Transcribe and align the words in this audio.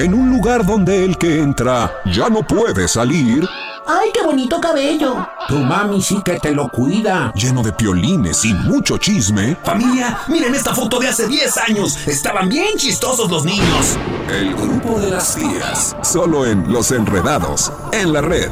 en 0.00 0.14
un 0.14 0.30
lugar 0.30 0.64
donde 0.64 1.04
el 1.04 1.18
que 1.18 1.40
entra 1.40 1.92
ya 2.06 2.30
no 2.30 2.42
puede 2.42 2.88
salir, 2.88 3.46
¡Ay, 3.86 4.10
qué 4.14 4.22
bonito 4.22 4.60
cabello! 4.60 5.26
Tu 5.48 5.58
mami 5.58 6.00
sí 6.00 6.22
que 6.24 6.38
te 6.38 6.52
lo 6.52 6.68
cuida. 6.68 7.32
lleno 7.34 7.62
de 7.62 7.72
piolines 7.72 8.44
y 8.44 8.54
mucho 8.54 8.98
chisme, 8.98 9.56
Familia, 9.64 10.18
miren 10.28 10.54
esta 10.54 10.74
foto 10.74 10.98
de 11.00 11.08
hace 11.08 11.26
10 11.26 11.58
años. 11.58 12.06
Estaban 12.06 12.48
bien 12.48 12.76
chistosos 12.76 13.30
los 13.30 13.44
niños. 13.44 13.98
el 14.30 14.54
grupo 14.54 15.00
de 15.00 15.10
las 15.10 15.34
tías, 15.34 15.96
solo 16.02 16.46
en 16.46 16.72
Los 16.72 16.92
Enredados, 16.92 17.72
en 17.92 18.12
la 18.12 18.20
red. 18.20 18.50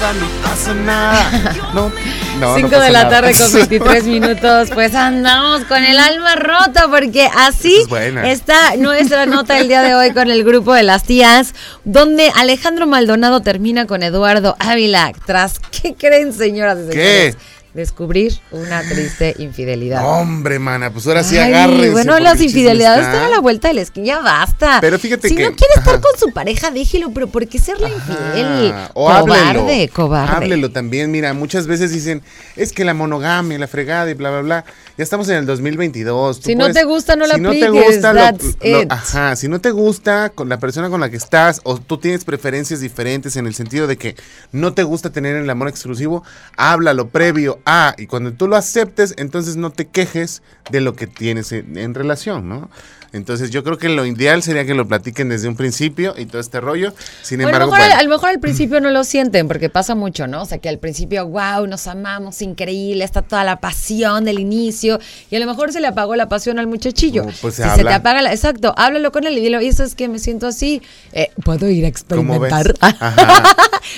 Nada, 0.00 0.12
no 0.14 0.26
pasa 0.42 0.74
nada. 0.74 1.54
No, 1.74 1.92
no, 2.40 2.56
5 2.56 2.68
no 2.70 2.80
de 2.80 2.90
la 2.90 3.04
nada. 3.04 3.20
tarde 3.20 3.32
con 3.36 3.52
23 3.68 4.04
minutos. 4.04 4.70
Pues 4.72 4.94
andamos 4.94 5.64
con 5.64 5.82
el 5.84 5.98
alma 5.98 6.34
rota 6.36 6.88
porque 6.88 7.28
así 7.36 7.84
es 7.90 8.38
está 8.40 8.76
nuestra 8.76 9.26
nota 9.26 9.58
el 9.58 9.68
día 9.68 9.82
de 9.82 9.94
hoy 9.94 10.12
con 10.12 10.30
el 10.30 10.44
grupo 10.44 10.72
de 10.72 10.82
las 10.82 11.04
tías, 11.04 11.54
donde 11.84 12.32
Alejandro 12.36 12.86
Maldonado 12.86 13.40
termina 13.42 13.86
con 13.86 14.02
Eduardo 14.02 14.56
Ávila. 14.58 15.12
Tras, 15.26 15.58
¿qué 15.58 15.94
creen, 15.94 16.32
señoras 16.32 16.78
y 16.88 16.90
¿Qué? 16.90 17.34
Descubrir 17.74 18.32
una 18.50 18.82
triste 18.82 19.34
infidelidad. 19.38 20.02
Hombre, 20.04 20.58
mana, 20.58 20.90
pues 20.90 21.06
ahora 21.06 21.22
sí 21.22 21.36
agárrense. 21.38 21.90
Bueno, 21.90 22.18
las 22.18 22.40
infidelidades 22.40 23.00
está. 23.00 23.12
están 23.12 23.26
a 23.26 23.28
la 23.34 23.40
vuelta 23.40 23.68
de 23.68 23.74
la 23.74 23.82
esquina, 23.82 24.06
ya 24.06 24.20
basta. 24.20 24.78
Pero 24.80 24.98
fíjate 24.98 25.28
si 25.28 25.36
que- 25.36 25.42
no 25.44 25.54
quiere 25.54 25.74
estar 25.76 26.00
con 26.00 26.18
su 26.18 26.32
pareja, 26.32 26.70
déjelo, 26.70 27.10
pero 27.12 27.26
¿por 27.28 27.46
qué 27.46 27.58
serle 27.58 27.90
infiel? 27.90 28.74
O 28.94 29.06
cobarde, 29.06 29.38
háblelo. 29.60 29.92
cobarde. 29.92 30.34
Háblelo 30.36 30.70
también. 30.70 31.10
Mira, 31.10 31.34
muchas 31.34 31.66
veces 31.66 31.92
dicen, 31.92 32.22
es 32.56 32.72
que 32.72 32.84
la 32.84 32.94
monogamia, 32.94 33.58
la 33.58 33.68
fregada 33.68 34.10
y 34.10 34.14
bla, 34.14 34.30
bla, 34.30 34.40
bla. 34.40 34.64
Ya 34.96 35.04
estamos 35.04 35.28
en 35.28 35.36
el 35.36 35.46
2022. 35.46 36.40
Tú 36.40 36.46
Si 36.48 36.56
no 36.56 36.72
te 36.72 36.82
gusta, 36.84 37.14
no 37.16 37.26
la 37.26 37.34
si 37.36 37.40
no 37.40 37.50
te 37.50 37.68
gusta, 37.68 38.12
that's 38.14 38.56
lo- 38.62 38.82
it. 38.82 38.90
ajá, 38.90 39.36
si 39.36 39.46
no 39.46 39.60
te 39.60 39.70
gusta 39.70 40.30
con 40.30 40.48
la 40.48 40.58
persona 40.58 40.88
con 40.90 41.00
la 41.00 41.10
que 41.10 41.16
estás 41.16 41.60
o 41.64 41.78
tú 41.78 41.98
tienes 41.98 42.24
preferencias 42.24 42.80
diferentes 42.80 43.36
en 43.36 43.46
el 43.46 43.54
sentido 43.54 43.86
de 43.86 43.96
que 43.96 44.16
no 44.50 44.72
te 44.74 44.82
gusta 44.82 45.10
tener 45.10 45.36
el 45.36 45.48
amor 45.50 45.68
exclusivo, 45.68 46.24
háblalo 46.56 47.08
previo 47.10 47.57
a 47.66 47.94
y 47.98 48.06
cuando 48.06 48.32
tú 48.32 48.48
lo 48.48 48.56
aceptes, 48.56 49.14
entonces 49.16 49.56
no 49.56 49.70
te 49.70 49.86
quejes 49.86 50.42
de 50.70 50.80
lo 50.80 50.94
que 50.94 51.06
tienes 51.06 51.52
en, 51.52 51.76
en 51.76 51.94
relación, 51.94 52.48
¿no? 52.48 52.70
Entonces 53.12 53.50
yo 53.50 53.64
creo 53.64 53.78
que 53.78 53.88
lo 53.88 54.04
ideal 54.04 54.42
sería 54.42 54.64
que 54.66 54.74
lo 54.74 54.86
platiquen 54.86 55.28
desde 55.28 55.48
un 55.48 55.56
principio 55.56 56.14
y 56.16 56.26
todo 56.26 56.40
este 56.40 56.60
rollo. 56.60 56.92
Sin 57.22 57.38
Bueno, 57.40 57.56
a, 57.56 57.58
lo 57.58 57.64
embargo, 57.64 57.72
mejor, 57.72 57.86
bueno. 57.86 58.00
a 58.00 58.02
lo 58.02 58.10
mejor 58.10 58.28
al 58.30 58.40
principio 58.40 58.80
no 58.80 58.90
lo 58.90 59.04
sienten, 59.04 59.48
porque 59.48 59.70
pasa 59.70 59.94
mucho, 59.94 60.26
¿no? 60.26 60.42
O 60.42 60.44
sea, 60.44 60.58
que 60.58 60.68
al 60.68 60.78
principio, 60.78 61.26
wow, 61.26 61.66
nos 61.66 61.86
amamos, 61.86 62.42
increíble, 62.42 63.04
está 63.04 63.22
toda 63.22 63.44
la 63.44 63.60
pasión 63.60 64.24
del 64.24 64.38
inicio, 64.38 64.98
y 65.30 65.36
a 65.36 65.38
lo 65.38 65.46
mejor 65.46 65.72
se 65.72 65.80
le 65.80 65.86
apagó 65.86 66.16
la 66.16 66.28
pasión 66.28 66.58
al 66.58 66.66
muchachillo. 66.66 67.24
No, 67.24 67.32
pues 67.40 67.54
se 67.54 67.64
si 67.64 67.70
se 67.70 67.84
te 67.84 67.92
apaga 67.92 68.22
la. 68.22 68.32
Exacto, 68.32 68.74
háblalo 68.76 69.10
con 69.12 69.26
él 69.26 69.36
y 69.38 69.40
dilo, 69.40 69.60
y 69.60 69.68
eso 69.68 69.84
es 69.84 69.94
que 69.94 70.08
me 70.08 70.18
siento 70.18 70.46
así, 70.46 70.82
eh, 71.12 71.30
puedo 71.44 71.68
ir 71.68 71.84
a 71.84 71.88
experimentar. 71.88 72.74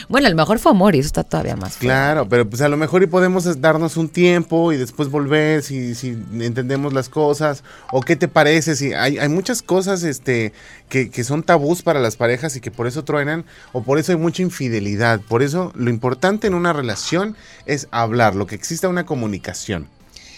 Bueno, 0.08 0.27
a 0.27 0.31
lo 0.31 0.36
mejor 0.36 0.58
fue 0.58 0.72
amor 0.72 0.94
y 0.94 1.00
eso 1.00 1.08
está 1.08 1.25
todavía 1.25 1.56
más. 1.56 1.77
feo. 1.77 1.88
Claro, 1.88 2.28
pero 2.28 2.48
pues 2.48 2.62
a 2.62 2.69
lo 2.69 2.77
mejor 2.77 3.03
y 3.03 3.06
podemos 3.06 3.61
darnos 3.61 3.97
un 3.97 4.08
tiempo 4.08 4.72
y 4.72 4.77
después 4.77 5.08
volver 5.08 5.62
si, 5.62 5.94
si 5.94 6.16
entendemos 6.38 6.92
las 6.92 7.08
cosas 7.08 7.64
o 7.92 8.00
qué 8.00 8.16
te 8.16 8.28
parece, 8.28 8.77
si 8.77 8.92
hay, 9.01 9.19
hay 9.19 9.29
muchas 9.29 9.62
cosas 9.62 10.03
este 10.03 10.53
que, 10.89 11.11
que 11.11 11.25
son 11.25 11.43
tabús 11.43 11.83
para 11.83 12.01
las 12.01 12.17
parejas 12.17 12.56
y 12.56 12.61
que 12.61 12.70
por 12.70 12.87
eso 12.87 13.05
truenan 13.05 13.45
o 13.73 13.83
por 13.83 13.98
eso 13.98 14.12
hay 14.12 14.19
mucha 14.19 14.43
infidelidad. 14.43 15.20
Por 15.20 15.43
eso 15.43 15.73
lo 15.75 15.91
importante 15.91 16.47
en 16.47 16.55
una 16.55 16.73
relación 16.73 17.37
es 17.67 17.89
hablar, 17.91 18.34
lo 18.34 18.47
que 18.47 18.55
exista 18.55 18.89
una 18.89 19.06
comunicación, 19.06 19.89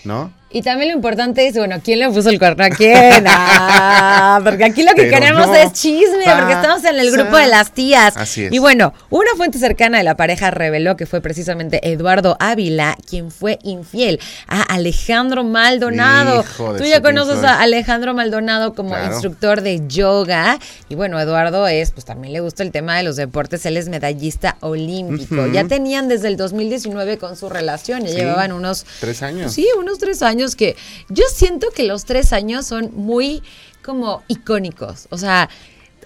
¿no? 0.05 0.33
Y 0.52 0.63
también 0.63 0.90
lo 0.90 0.96
importante 0.96 1.46
es, 1.46 1.55
bueno, 1.57 1.77
¿quién 1.83 1.98
le 1.98 2.08
puso 2.11 2.29
el 2.30 2.39
cuerno 2.39 2.64
a 2.64 2.68
quién? 2.70 3.24
Ah, 3.27 4.40
porque 4.45 4.64
aquí 4.64 4.83
lo 4.83 4.90
que 4.95 5.05
Pero 5.05 5.11
queremos 5.14 5.46
no 5.46 5.55
es 5.55 5.73
chisme, 5.73 6.24
porque 6.39 6.52
estamos 6.52 6.85
en 6.85 6.98
el 6.98 7.11
grupo 7.11 7.36
de 7.36 7.46
las 7.46 7.73
tías. 7.73 8.17
Así 8.17 8.45
es. 8.45 8.52
Y 8.52 8.58
bueno, 8.58 8.92
una 9.11 9.30
fuente 9.36 9.58
cercana 9.58 9.98
de 9.98 10.05
la 10.05 10.17
pareja 10.17 10.51
reveló 10.51 10.96
que 10.96 11.07
fue 11.07 11.20
precisamente 11.20 11.91
Eduardo 11.91 12.36
Ávila 12.41 12.96
quien 13.08 13.30
fue 13.30 13.58
infiel 13.62 14.20
a 14.46 14.62
Alejandro 14.62 15.45
Maldonado. 15.45 16.45
Tú 16.79 16.85
ya 16.85 17.01
conoces 17.01 17.42
a 17.45 17.61
Alejandro 17.61 18.14
Maldonado 18.14 18.74
como 18.74 18.91
Claro. 18.91 19.12
instructor 19.12 19.62
de 19.62 19.83
yoga. 19.89 20.58
Y 20.89 20.95
bueno, 20.96 21.18
Eduardo 21.18 21.67
es, 21.67 21.92
pues 21.92 22.05
también 22.05 22.33
le 22.35 22.41
gusta 22.41 22.62
el 22.62 22.73
tema 22.73 22.96
de 22.96 23.05
los 23.05 23.17
deportes. 23.17 23.64
Él 23.64 23.77
es 23.79 23.89
medallista 23.89 24.57
olímpico. 24.61 25.46
Ya 25.46 25.64
tenían 25.64 26.08
desde 26.08 26.29
el 26.29 26.36
2019 26.36 27.17
con 27.18 27.36
su 27.36 27.48
relación. 27.48 28.02
Ya 28.02 28.08
Sí, 28.11 28.17
llevaban 28.17 28.52
unos 28.52 28.85
tres 29.01 29.23
años. 29.23 29.52
Sí, 29.52 29.67
unos 29.79 29.98
tres 29.98 30.23
años 30.23 30.42
que 30.57 30.77
yo 31.08 31.25
siento 31.35 31.69
que 31.75 31.85
los 31.85 32.05
tres 32.05 32.33
años 32.33 32.67
son 32.67 32.91
muy 32.95 33.42
como 33.85 34.23
icónicos. 34.29 35.07
O 35.11 35.19
sea, 35.19 35.48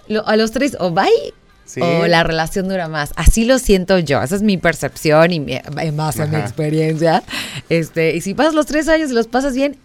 lo- 0.08 0.26
a 0.26 0.36
los 0.36 0.50
tres 0.52 0.76
o 0.78 0.90
bye 0.90 1.34
Sí. 1.64 1.80
o 1.80 2.06
la 2.06 2.22
relación 2.22 2.68
dura 2.68 2.86
más. 2.86 3.10
Así 3.16 3.44
lo 3.44 3.58
siento 3.58 3.98
yo. 3.98 4.22
Esa 4.22 4.36
es 4.36 4.42
mi 4.42 4.56
percepción 4.56 5.32
y 5.32 5.40
mi, 5.40 5.54
en 5.78 5.96
base 5.96 6.22
a 6.22 6.26
mi 6.26 6.36
experiencia. 6.36 7.24
Este, 7.68 8.14
y 8.14 8.20
si 8.20 8.34
pasas 8.34 8.54
los 8.54 8.66
tres 8.66 8.88
años 8.88 9.10
y 9.10 9.14
los 9.14 9.26
pasas 9.26 9.52
bien, 9.54 9.76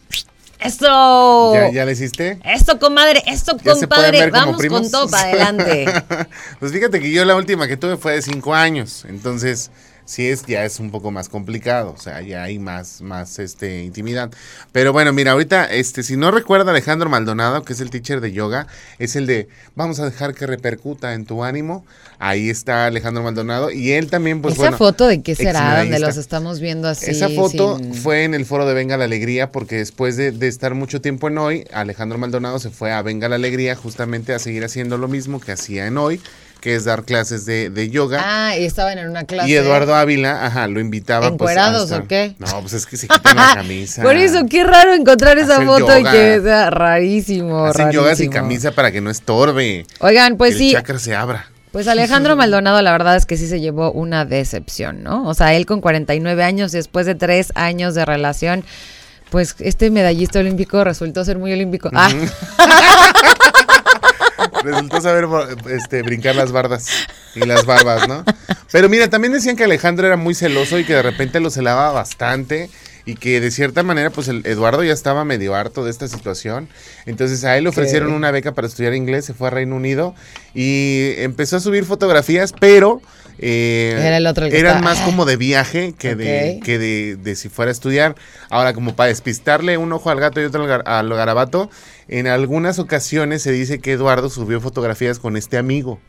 ¡eso! 0.60 1.54
¿Ya, 1.56 1.72
ya 1.72 1.86
le 1.86 1.94
hiciste? 1.94 2.40
¡Eso, 2.46 2.78
comadre! 2.80 3.24
¡Eso, 3.26 3.58
¿Ya 3.64 3.74
se 3.76 3.88
pueden 3.88 3.90
compadre! 3.90 4.30
Vamos 4.30 4.64
con 4.68 4.92
todo 4.92 5.10
para 5.10 5.24
adelante. 5.24 5.86
pues 6.60 6.72
fíjate 6.72 7.00
que 7.00 7.12
yo 7.12 7.26
la 7.26 7.36
última 7.36 7.68
que 7.68 7.78
tuve 7.78 7.98
fue 7.98 8.14
de 8.14 8.22
cinco 8.22 8.54
años, 8.54 9.04
entonces 9.10 9.72
sí 10.06 10.28
es 10.28 10.46
ya 10.46 10.66
es 10.66 10.80
un 10.80 10.92
poco 10.92 11.12
más 11.12 11.30
complicado, 11.30 11.94
o 11.98 12.02
sea, 12.02 12.22
ya 12.22 12.44
hay 12.44 12.60
más 12.60 13.02
más 13.02 13.40
este 13.40 13.84
intimidad. 13.84 14.32
Pero 14.72 14.94
bueno, 14.94 15.14
mira, 15.14 15.32
ahorita 15.32 15.66
este 15.66 16.04
si 16.04 16.18
no 16.18 16.32
recuerda 16.32 16.72
Alejandro 16.72 17.10
Maldonado, 17.10 17.64
que 17.64 17.74
es 17.74 17.80
el 17.82 17.90
teacher 17.90 18.22
de 18.22 18.32
yoga, 18.32 18.68
es 19.00 19.16
el 19.16 19.26
de 19.28 19.48
vamos 19.76 20.00
a 20.00 20.06
dejar 20.06 20.34
que 20.34 20.46
repercuta 20.48 21.14
en 21.14 21.26
tu 21.26 21.44
ánimo. 21.44 21.86
Ahí 22.20 22.50
está 22.50 22.86
Alejandro 22.86 23.24
Maldonado 23.24 23.72
y 23.72 23.92
él 23.94 24.10
también 24.10 24.42
pues 24.42 24.54
Esa 24.54 24.62
bueno, 24.64 24.78
foto 24.78 25.08
de 25.08 25.22
qué 25.22 25.34
será, 25.36 25.80
donde 25.80 25.98
los 26.00 26.18
estamos 26.18 26.60
viendo 26.60 26.88
así. 26.88 27.10
Esa 27.12 27.30
foto 27.30 27.78
sin- 27.78 27.96
fue 27.96 28.24
en 28.24 28.34
el 28.34 28.46
foro 28.46 28.66
de 28.68 28.74
Venga 28.74 28.98
la 28.98 29.06
Alegría 29.06 29.52
porque 29.52 29.78
después 29.78 30.18
de, 30.18 30.32
de 30.32 30.48
estar 30.48 30.76
mucho 30.76 31.02
tiempo 31.02 31.28
en 31.30 31.38
Hoy, 31.38 31.66
Alejandro 31.74 32.18
Maldonado 32.18 32.60
se 32.60 32.70
fue 32.70 32.92
a 32.92 33.02
Venga 33.02 33.28
la 33.30 33.36
Alegría 33.36 33.76
justamente 33.76 34.34
a 34.34 34.40
seguir 34.40 34.64
haciendo 34.64 34.98
lo 34.98 35.08
mismo 35.08 35.40
que 35.40 35.52
hacía 35.52 35.88
en 35.88 35.98
Hoy, 35.98 36.22
que 36.62 36.76
es 36.76 36.86
dar 36.86 37.04
clases 37.04 37.46
de, 37.46 37.70
de 37.70 37.90
yoga. 37.90 38.22
Ah, 38.24 38.56
y 38.58 38.64
estaban 38.64 38.98
en 39.00 39.10
una 39.10 39.26
clase. 39.26 39.50
y 39.50 39.56
Eduardo 39.56 39.94
Ávila, 39.96 40.46
ajá, 40.46 40.68
lo 40.68 40.80
invitaba. 40.80 41.22
pues, 41.28 41.34
¿Encuerados 41.34 41.92
estar- 41.92 42.04
o 42.04 42.08
qué? 42.08 42.36
No, 42.40 42.62
pues 42.62 42.72
es 42.74 42.86
que 42.86 42.96
se 42.98 43.08
quitan 43.08 43.36
la 43.36 43.56
camisa. 43.56 44.02
Por 44.04 44.16
eso, 44.16 44.46
qué 44.50 44.64
raro 44.64 44.94
encontrar 44.94 45.38
esa 45.40 45.60
foto 45.66 45.98
y 46.00 46.04
que 46.04 46.40
sea 46.42 46.70
rarísimo. 46.70 47.66
Hacen 47.66 47.92
yoga 47.92 48.16
sin 48.16 48.28
rarísimo. 48.28 48.32
camisa 48.34 48.72
para 48.72 48.92
que 48.92 49.02
no 49.02 49.10
estorbe. 49.10 49.86
Oigan, 50.00 50.38
pues 50.38 50.54
que 50.54 50.58
sí. 50.60 50.68
El 50.70 50.76
chakra 50.76 51.00
se 51.00 51.16
abra. 51.16 51.48
Pues 51.72 51.88
Alejandro 51.88 52.36
Maldonado, 52.36 52.82
la 52.82 52.92
verdad 52.92 53.16
es 53.16 53.26
que 53.26 53.38
sí 53.38 53.48
se 53.48 53.60
llevó 53.62 53.92
una 53.94 54.26
decepción, 54.26 55.04
¿no? 55.04 55.26
O 55.28 55.34
sea, 55.34 55.54
él 55.54 55.66
con 55.66 55.82
49 55.82 56.44
años, 56.44 56.72
después 56.74 57.06
de 57.06 57.16
tres 57.16 57.52
años 57.56 57.96
de 57.96 58.04
relación, 58.06 58.64
pues 59.30 59.56
este 59.60 59.90
medallista 59.90 60.40
olímpico 60.40 60.84
resultó 60.84 61.24
ser 61.24 61.38
muy 61.38 61.54
olímpico. 61.54 61.90
Ah, 61.94 62.10
Resultó 64.64 65.02
saber 65.02 65.28
este, 65.70 66.02
brincar 66.02 66.36
las 66.36 66.52
bardas 66.52 67.08
y 67.36 67.40
las 67.42 67.66
barbas, 67.66 68.08
¿no? 68.08 68.24
Pero 68.72 68.90
mira, 68.90 69.10
también 69.10 69.34
decían 69.34 69.56
que 69.56 69.64
Alejandro 69.64 70.08
era 70.08 70.18
muy 70.18 70.34
celoso 70.34 70.80
y 70.80 70.86
que 70.86 70.94
de 70.94 71.02
repente 71.02 71.40
lo 71.40 71.50
celaba 71.50 71.92
bastante 71.92 72.70
y 73.06 73.16
que 73.16 73.42
de 73.42 73.52
cierta 73.52 73.84
manera, 73.84 74.10
pues 74.10 74.28
el 74.28 74.46
Eduardo 74.46 74.84
ya 74.84 74.94
estaba 74.94 75.26
medio 75.26 75.56
harto 75.56 75.84
de 75.84 75.92
esta 75.92 76.08
situación. 76.08 76.70
Entonces 77.06 77.44
a 77.44 77.58
él 77.58 77.64
le 77.64 77.70
ofrecieron 77.70 78.10
¿Qué? 78.10 78.16
una 78.16 78.32
beca 78.32 78.54
para 78.54 78.68
estudiar 78.68 78.94
inglés, 78.94 79.26
se 79.26 79.34
fue 79.34 79.48
a 79.48 79.52
Reino 79.52 79.76
Unido 79.76 80.16
y 80.54 81.14
empezó 81.18 81.58
a 81.58 81.60
subir 81.60 81.86
fotografías, 81.86 82.53
pero 82.59 83.02
eh, 83.41 83.96
Era 83.99 84.17
el 84.17 84.28
otro 84.28 84.46
el 84.46 84.52
que 84.52 84.59
eran 84.59 84.78
estaba- 84.78 84.93
más 84.96 84.99
como 85.03 85.26
de 85.26 85.35
viaje 85.35 85.93
que, 85.97 86.16
de, 86.16 86.59
que 86.64 86.78
de, 86.78 87.16
de 87.16 87.35
si 87.35 87.49
fuera 87.49 87.70
a 87.70 87.73
estudiar. 87.73 88.16
Ahora, 88.49 88.73
como 88.73 88.96
para 88.96 89.08
despistarle 89.09 89.78
un 89.78 89.91
ojo 89.93 90.09
al 90.09 90.20
gato 90.20 90.40
y 90.40 90.46
otro 90.46 90.64
al, 90.64 90.70
gar- 90.70 90.84
al 90.85 91.09
garabato, 91.09 91.70
en 92.08 92.28
algunas 92.28 92.78
ocasiones 92.79 93.41
se 93.41 93.52
dice 93.52 93.79
que 93.79 93.93
Eduardo 93.93 94.29
subió 94.29 94.61
fotografías 94.61 95.17
con 95.20 95.35
este 95.38 95.58
amigo, 95.58 95.99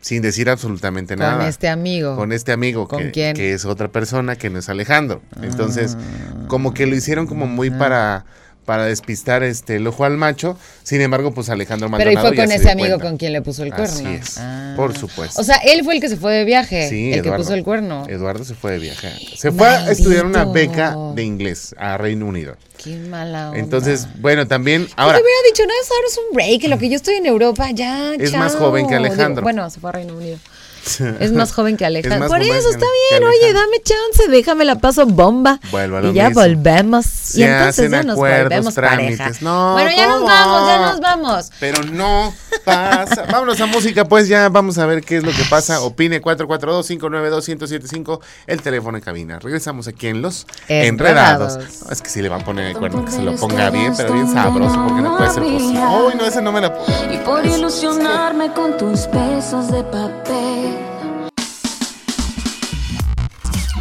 sin 0.00 0.22
decir 0.22 0.48
absolutamente 0.48 1.16
con 1.16 1.26
nada. 1.26 1.48
este 1.48 1.68
amigo. 1.68 2.14
Con 2.16 2.32
este 2.32 2.52
amigo, 2.52 2.86
¿Con 2.86 3.02
que, 3.04 3.10
quién? 3.10 3.34
que 3.34 3.52
es 3.52 3.64
otra 3.64 3.88
persona 3.88 4.36
que 4.36 4.50
no 4.50 4.58
es 4.60 4.68
Alejandro. 4.68 5.22
Entonces, 5.42 5.96
Ah. 5.98 6.44
como 6.48 6.72
que 6.74 6.86
lo 6.86 6.94
hicieron 6.94 7.26
como 7.26 7.46
muy 7.46 7.70
para 7.70 8.24
para 8.66 8.84
despistar 8.84 9.42
este 9.42 9.76
el 9.76 9.86
ojo 9.86 10.04
al 10.04 10.18
macho. 10.18 10.58
Sin 10.82 11.00
embargo, 11.00 11.32
pues 11.32 11.48
Alejandro 11.48 11.88
Pero 11.88 11.98
Maldonado 12.10 12.26
y 12.26 12.36
fue 12.36 12.36
con 12.44 12.48
se 12.50 12.56
ese 12.56 12.70
amigo 12.70 12.88
cuenta. 12.90 13.04
con 13.06 13.16
quien 13.16 13.32
le 13.32 13.40
puso 13.40 13.62
el 13.62 13.72
Así 13.72 14.02
cuerno. 14.02 14.10
es, 14.22 14.36
Ah. 14.38 14.74
por 14.76 14.94
supuesto. 14.98 15.40
O 15.40 15.44
sea, 15.44 15.56
él 15.56 15.82
fue 15.84 15.94
el 15.94 16.00
que 16.02 16.08
se 16.10 16.16
fue 16.16 16.34
de 16.34 16.44
viaje, 16.44 16.88
Sí, 16.90 17.12
el 17.12 17.20
Eduardo. 17.20 17.32
que 17.38 17.42
puso 17.44 17.54
el 17.54 17.64
cuerno. 17.64 18.04
Eduardo 18.08 18.44
se 18.44 18.54
fue 18.54 18.72
de 18.72 18.78
viaje. 18.80 19.10
Se 19.36 19.50
fue 19.52 19.68
a 19.68 19.90
estudiar 19.90 20.26
una 20.26 20.44
beca 20.44 20.94
de 21.14 21.22
inglés 21.22 21.74
a 21.78 21.96
Reino 21.96 22.26
Unido. 22.26 22.56
Qué 22.82 22.96
mala 22.96 23.48
onda. 23.48 23.58
Entonces, 23.58 24.06
bueno, 24.20 24.46
también 24.46 24.86
ahora 24.96 25.16
le 25.16 25.22
hubiera 25.22 25.38
dicho, 25.50 25.62
no, 25.64 25.72
ahora 25.72 26.06
es 26.08 26.18
un 26.18 26.34
break, 26.34 26.64
lo 26.68 26.78
que 26.78 26.88
yo 26.90 26.96
estoy 26.96 27.14
en 27.14 27.26
Europa, 27.26 27.70
ya, 27.70 28.12
Es 28.14 28.32
chao. 28.32 28.40
más 28.40 28.54
joven 28.54 28.86
que 28.86 28.96
Digo, 28.96 29.06
Alejandro. 29.06 29.42
bueno, 29.42 29.70
se 29.70 29.80
fue 29.80 29.88
a 29.90 29.92
Reino 29.94 30.14
Unido. 30.16 30.38
Es 31.20 31.32
más 31.32 31.52
joven 31.52 31.76
que 31.76 31.84
Alejandro. 31.84 32.28
Por 32.28 32.40
eso 32.42 32.70
está 32.70 32.86
bien, 33.10 33.24
oye, 33.24 33.52
dame 33.52 33.82
chance, 33.82 34.28
déjame 34.30 34.64
la 34.64 34.76
paso 34.76 35.04
bomba. 35.06 35.58
Vuelvo 35.70 35.96
a 35.96 36.00
lo 36.00 36.10
y 36.10 36.14
ya 36.14 36.28
mismo. 36.28 36.42
volvemos. 36.42 37.06
Se 37.06 37.40
y 37.40 37.44
entonces 37.44 37.90
ya 37.90 38.02
nos 38.02 38.16
volvemos 38.16 38.74
trámites. 38.74 39.18
pareja. 39.18 39.38
No, 39.44 39.72
bueno, 39.72 39.90
ya 39.90 40.06
nos 40.08 40.22
vamos, 40.24 40.68
ya 40.68 40.78
nos 40.78 41.00
vamos. 41.00 41.50
Pero 41.60 41.82
no 41.84 42.34
pasa. 42.64 43.24
Vámonos 43.30 43.60
a 43.60 43.66
música, 43.66 44.04
pues 44.04 44.28
ya 44.28 44.48
vamos 44.48 44.78
a 44.78 44.86
ver 44.86 45.02
qué 45.02 45.16
es 45.18 45.24
lo 45.24 45.32
que 45.32 45.42
pasa. 45.50 45.80
Opine 45.80 46.22
442-592-1075, 46.22 48.20
el 48.46 48.62
teléfono 48.62 48.96
en 48.98 49.04
cabina. 49.04 49.38
Regresamos 49.38 49.88
aquí 49.88 50.06
en 50.08 50.22
Los 50.22 50.46
Enredados. 50.68 51.56
Enredados. 51.56 51.84
No, 51.84 51.90
es 51.92 52.02
que 52.02 52.08
sí 52.10 52.22
le 52.22 52.28
van 52.28 52.42
a 52.42 52.44
poner 52.44 52.66
el 52.66 52.76
cuerno, 52.76 53.04
que 53.04 53.10
se 53.10 53.22
lo 53.22 53.34
ponga 53.36 53.70
bien, 53.70 53.92
pero 53.96 54.12
bien 54.12 54.32
sabroso, 54.32 54.84
porque 54.86 55.02
no 55.02 55.16
puede 55.16 55.30
ser 55.30 55.42
posible. 55.42 55.80
Uy, 55.80 56.14
no, 56.16 56.26
esa 56.26 56.40
no 56.40 56.52
me 56.52 56.60
la 56.60 56.72
pongo. 56.72 56.86
Y 57.12 57.16
por 57.18 57.44
ilusionarme 57.44 58.52
con 58.52 58.76
tus 58.76 59.08
besos 59.10 59.70
de 59.70 59.82
papel. 59.84 60.75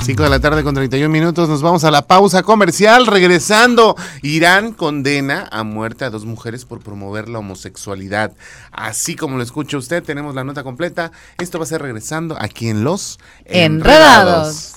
5 0.06 0.22
de 0.22 0.30
la 0.30 0.40
tarde 0.40 0.62
con 0.62 0.76
31 0.76 1.10
minutos, 1.10 1.50
nos 1.50 1.64
vamos 1.64 1.84
a 1.84 1.90
la 1.90 2.06
pausa 2.06 2.44
comercial. 2.44 3.08
Regresando, 3.08 3.96
Irán 4.22 4.72
condena 4.72 5.50
a 5.52 5.64
muerte 5.64 6.06
a 6.06 6.12
dos 6.12 6.26
mujeres 6.26 6.64
por 6.64 6.80
promover 6.80 7.28
la 7.28 7.40
homosexualidad. 7.40 8.32
Así 8.72 9.16
como 9.16 9.38
lo 9.38 9.42
escucha 9.42 9.78
usted, 9.78 10.04
tenemos 10.04 10.36
la 10.36 10.44
nota 10.44 10.62
completa. 10.62 11.12
Esto 11.40 11.58
va 11.58 11.64
a 11.64 11.68
ser 11.68 11.82
regresando 11.82 12.38
aquí 12.40 12.70
en 12.70 12.84
Los 12.84 13.18
Enredados. 13.46 14.76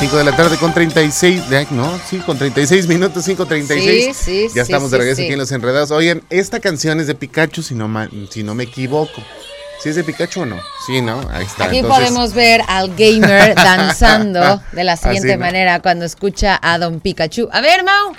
5 0.00 0.16
de 0.16 0.24
la 0.24 0.34
tarde 0.34 0.56
con 0.56 0.72
36, 0.72 1.50
de- 1.50 1.66
no, 1.72 1.98
sí, 2.08 2.18
con 2.18 2.38
36 2.38 2.86
minutos, 2.86 3.22
5.36. 3.26 4.14
Sí, 4.14 4.14
sí, 4.14 4.42
Ya 4.54 4.64
sí, 4.64 4.72
estamos 4.72 4.90
de 4.90 4.98
regreso 4.98 5.20
aquí 5.22 5.32
en 5.32 5.38
Los 5.38 5.52
Enredados. 5.52 5.90
Oigan, 5.90 6.22
esta 6.30 6.58
canción 6.58 7.00
es 7.00 7.06
de 7.06 7.14
Pikachu, 7.14 7.62
si 7.62 7.74
no, 7.74 7.88
si 8.30 8.42
no 8.42 8.54
me 8.54 8.64
equivoco. 8.64 9.22
¿Sí 9.82 9.90
es 9.90 9.96
de 9.96 10.04
Pikachu 10.04 10.42
o 10.42 10.46
no? 10.46 10.58
Sí, 10.86 11.00
¿no? 11.02 11.20
Ahí 11.32 11.44
está. 11.44 11.64
Aquí 11.64 11.78
Entonces- 11.78 12.04
podemos 12.08 12.32
ver 12.34 12.62
al 12.68 12.94
gamer 12.96 13.54
danzando 13.56 14.62
de 14.72 14.84
la 14.84 14.96
siguiente 14.96 15.30
Así, 15.32 15.38
¿no? 15.38 15.44
manera 15.44 15.80
cuando 15.80 16.04
escucha 16.06 16.58
a 16.62 16.78
Don 16.78 17.00
Pikachu. 17.00 17.48
A 17.52 17.60
ver, 17.60 17.84
Mau. 17.84 18.12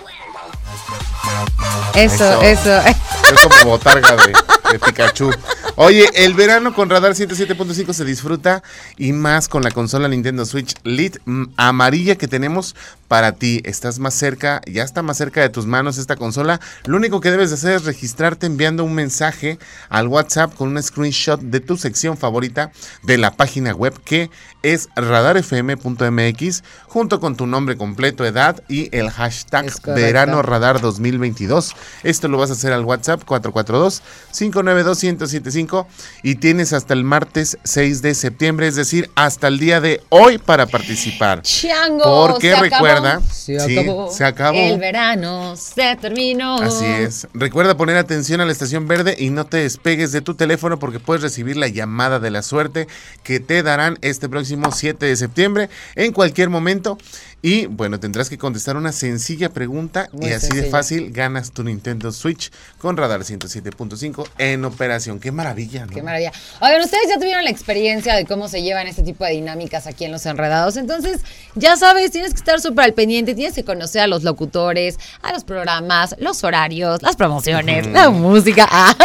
Eso, 1.95 2.41
Eso. 2.41 2.77
eso. 2.79 2.81
Fue 3.23 3.49
como 3.49 3.71
botarga 3.71 4.15
de, 4.17 4.33
de 4.71 4.79
Pikachu. 4.79 5.31
Oye, 5.75 6.09
el 6.15 6.33
verano 6.33 6.73
con 6.73 6.89
Radar 6.89 7.13
107.5 7.13 7.93
se 7.93 8.05
disfruta 8.05 8.61
y 8.97 9.13
más 9.13 9.47
con 9.47 9.63
la 9.63 9.71
consola 9.71 10.07
Nintendo 10.07 10.45
Switch 10.45 10.75
Lite 10.83 11.19
mm, 11.25 11.45
amarilla 11.57 12.15
que 12.15 12.27
tenemos 12.27 12.75
para 13.07 13.33
ti. 13.33 13.61
Estás 13.65 13.99
más 13.99 14.13
cerca, 14.13 14.61
ya 14.65 14.83
está 14.83 15.01
más 15.01 15.17
cerca 15.17 15.41
de 15.41 15.49
tus 15.49 15.65
manos 15.65 15.97
esta 15.97 16.15
consola. 16.15 16.59
Lo 16.85 16.97
único 16.97 17.19
que 17.19 17.31
debes 17.31 17.49
de 17.49 17.55
hacer 17.55 17.75
es 17.75 17.85
registrarte 17.85 18.45
enviando 18.45 18.83
un 18.83 18.93
mensaje 18.93 19.59
al 19.89 20.07
WhatsApp 20.07 20.55
con 20.55 20.69
un 20.69 20.81
screenshot 20.81 21.39
de 21.39 21.59
tu 21.59 21.77
sección 21.77 22.17
favorita 22.17 22.71
de 23.03 23.17
la 23.17 23.31
página 23.35 23.73
web 23.73 23.99
que 24.03 24.29
es 24.63 24.89
radarfm.mx 24.95 26.63
junto 26.87 27.19
con 27.19 27.35
tu 27.35 27.47
nombre 27.47 27.77
completo, 27.77 28.25
edad 28.25 28.63
y 28.69 28.95
el 28.95 29.09
hashtag 29.09 29.71
verano 29.87 30.41
Radar 30.41 30.81
2022. 30.81 31.75
Esto 32.03 32.27
lo 32.27 32.37
vas 32.37 32.49
a 32.49 32.53
hacer 32.53 32.73
al 32.73 32.85
WhatsApp 32.85 33.23
442-592-1075 34.63 35.85
y 36.23 36.35
tienes 36.35 36.73
hasta 36.73 36.93
el 36.93 37.03
martes 37.03 37.57
6 37.63 38.01
de 38.01 38.15
septiembre, 38.15 38.67
es 38.67 38.75
decir, 38.75 39.09
hasta 39.15 39.47
el 39.47 39.59
día 39.59 39.81
de 39.81 40.01
hoy 40.09 40.37
para 40.37 40.65
participar. 40.65 41.41
Chango. 41.41 42.03
Porque 42.03 42.49
se 42.49 42.53
acabó. 42.53 42.63
recuerda, 42.63 43.21
sí, 43.31 43.57
se 44.11 44.25
acabó. 44.25 44.57
El 44.57 44.79
verano 44.79 45.55
se 45.55 45.95
terminó. 45.95 46.55
Así 46.57 46.85
es. 46.85 47.27
Recuerda 47.33 47.77
poner 47.77 47.97
atención 47.97 48.41
a 48.41 48.45
la 48.45 48.51
estación 48.51 48.87
verde 48.87 49.15
y 49.17 49.29
no 49.29 49.45
te 49.45 49.57
despegues 49.57 50.11
de 50.11 50.21
tu 50.21 50.35
teléfono 50.35 50.79
porque 50.79 50.99
puedes 50.99 51.21
recibir 51.21 51.57
la 51.57 51.67
llamada 51.67 52.19
de 52.19 52.31
la 52.31 52.41
suerte 52.41 52.87
que 53.23 53.39
te 53.39 53.63
darán 53.63 53.97
este 54.01 54.29
próximo 54.29 54.71
7 54.71 55.05
de 55.05 55.15
septiembre 55.15 55.69
en 55.95 56.13
cualquier 56.13 56.49
momento. 56.49 56.97
Y 57.43 57.65
bueno, 57.65 57.99
tendrás 57.99 58.29
que 58.29 58.37
contestar 58.37 58.77
una 58.77 58.91
sencilla 58.91 59.49
pregunta 59.49 60.07
Muy 60.11 60.29
y 60.29 60.33
así 60.33 60.55
de 60.55 60.69
fácil 60.69 61.11
ganas 61.11 61.51
tu 61.51 61.63
Nintendo 61.63 62.11
Switch 62.11 62.51
con 62.77 62.97
Radar 62.97 63.21
107.5 63.21 64.27
en 64.37 64.63
operación. 64.63 65.19
Qué 65.19 65.31
maravilla, 65.31 65.87
¿no? 65.87 65.91
Qué 65.93 66.03
maravilla. 66.03 66.31
Oigan, 66.59 66.81
ustedes 66.81 67.09
ya 67.09 67.15
tuvieron 67.17 67.43
la 67.43 67.49
experiencia 67.49 68.13
de 68.15 68.25
cómo 68.25 68.47
se 68.47 68.61
llevan 68.61 68.85
este 68.85 69.01
tipo 69.01 69.25
de 69.25 69.31
dinámicas 69.31 69.87
aquí 69.87 70.05
en 70.05 70.11
Los 70.11 70.25
Enredados. 70.27 70.77
Entonces, 70.77 71.21
ya 71.55 71.77
sabes, 71.77 72.11
tienes 72.11 72.33
que 72.33 72.37
estar 72.37 72.61
súper 72.61 72.85
al 72.85 72.93
pendiente, 72.93 73.33
tienes 73.33 73.55
que 73.55 73.63
conocer 73.63 74.01
a 74.01 74.07
los 74.07 74.21
locutores, 74.23 74.99
a 75.23 75.33
los 75.33 75.43
programas, 75.43 76.15
los 76.19 76.43
horarios, 76.43 77.01
las 77.01 77.15
promociones, 77.15 77.87
la 77.87 78.11
música, 78.11 78.67
ah, 78.71 78.95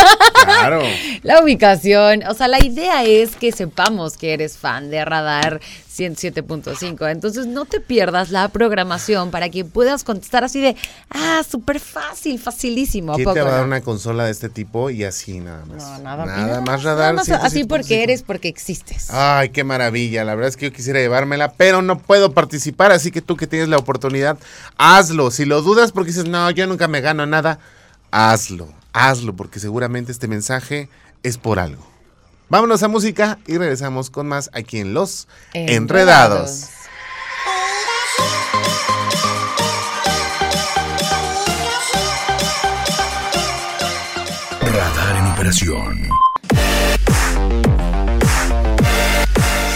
Claro. 0.44 0.82
la 1.22 1.42
ubicación. 1.42 2.22
O 2.28 2.34
sea, 2.34 2.48
la 2.48 2.62
idea 2.62 3.02
es 3.04 3.34
que 3.34 3.50
sepamos 3.50 4.18
que 4.18 4.34
eres 4.34 4.58
fan 4.58 4.90
de 4.90 5.04
Radar 5.04 5.60
107.5. 5.98 7.10
Entonces, 7.10 7.46
no 7.46 7.64
te 7.64 7.80
pierdas 7.80 8.30
la 8.30 8.48
programación 8.48 9.30
para 9.30 9.48
que 9.48 9.64
puedas 9.64 10.04
contestar 10.04 10.44
así 10.44 10.60
de, 10.60 10.76
ah, 11.10 11.42
súper 11.48 11.80
fácil, 11.80 12.38
facilísimo. 12.38 13.12
¿a 13.12 13.16
¿Quién 13.16 13.24
poco 13.24 13.34
te 13.34 13.42
va 13.42 13.48
a 13.48 13.52
dar 13.52 13.60
no? 13.62 13.66
una 13.66 13.80
consola 13.80 14.24
de 14.24 14.30
este 14.32 14.48
tipo 14.48 14.90
y 14.90 15.04
así 15.04 15.40
nada 15.40 15.64
más? 15.66 15.82
No, 15.82 15.98
nada, 16.00 16.26
Nada 16.26 16.60
más. 16.60 16.66
más 16.66 16.82
Radar. 16.82 17.14
Nada 17.14 17.28
más 17.38 17.44
así 17.44 17.62
107.5. 17.62 17.66
porque 17.68 18.02
eres, 18.02 18.22
porque 18.22 18.48
existes. 18.48 19.10
Ay, 19.10 19.50
qué 19.50 19.64
maravilla. 19.64 20.24
La 20.24 20.34
verdad 20.34 20.48
es 20.48 20.56
que 20.56 20.66
yo 20.66 20.72
quisiera 20.72 21.00
llevármela, 21.00 21.52
pero 21.52 21.82
no 21.82 21.98
puedo 21.98 22.32
participar. 22.32 22.92
Así 22.92 23.10
que 23.10 23.22
tú 23.22 23.36
que 23.36 23.46
tienes 23.46 23.68
la 23.68 23.76
oportunidad, 23.78 24.38
hazlo. 24.76 25.30
Si 25.30 25.44
lo 25.44 25.62
dudas 25.62 25.92
porque 25.92 26.10
dices, 26.10 26.28
no, 26.28 26.50
yo 26.50 26.66
nunca 26.66 26.88
me 26.88 27.00
gano 27.00 27.26
nada, 27.26 27.58
hazlo. 28.10 28.68
Hazlo, 28.92 29.36
porque 29.36 29.60
seguramente 29.60 30.10
este 30.12 30.26
mensaje 30.28 30.88
es 31.22 31.36
por 31.38 31.58
algo. 31.58 31.95
Vámonos 32.48 32.80
a 32.84 32.88
música 32.88 33.40
y 33.48 33.58
regresamos 33.58 34.08
con 34.08 34.28
más 34.28 34.50
aquí 34.52 34.78
en 34.78 34.94
Los 34.94 35.26
Enredados. 35.52 36.66
Radar 44.60 45.16
en 45.16 45.26
operación. 45.26 46.08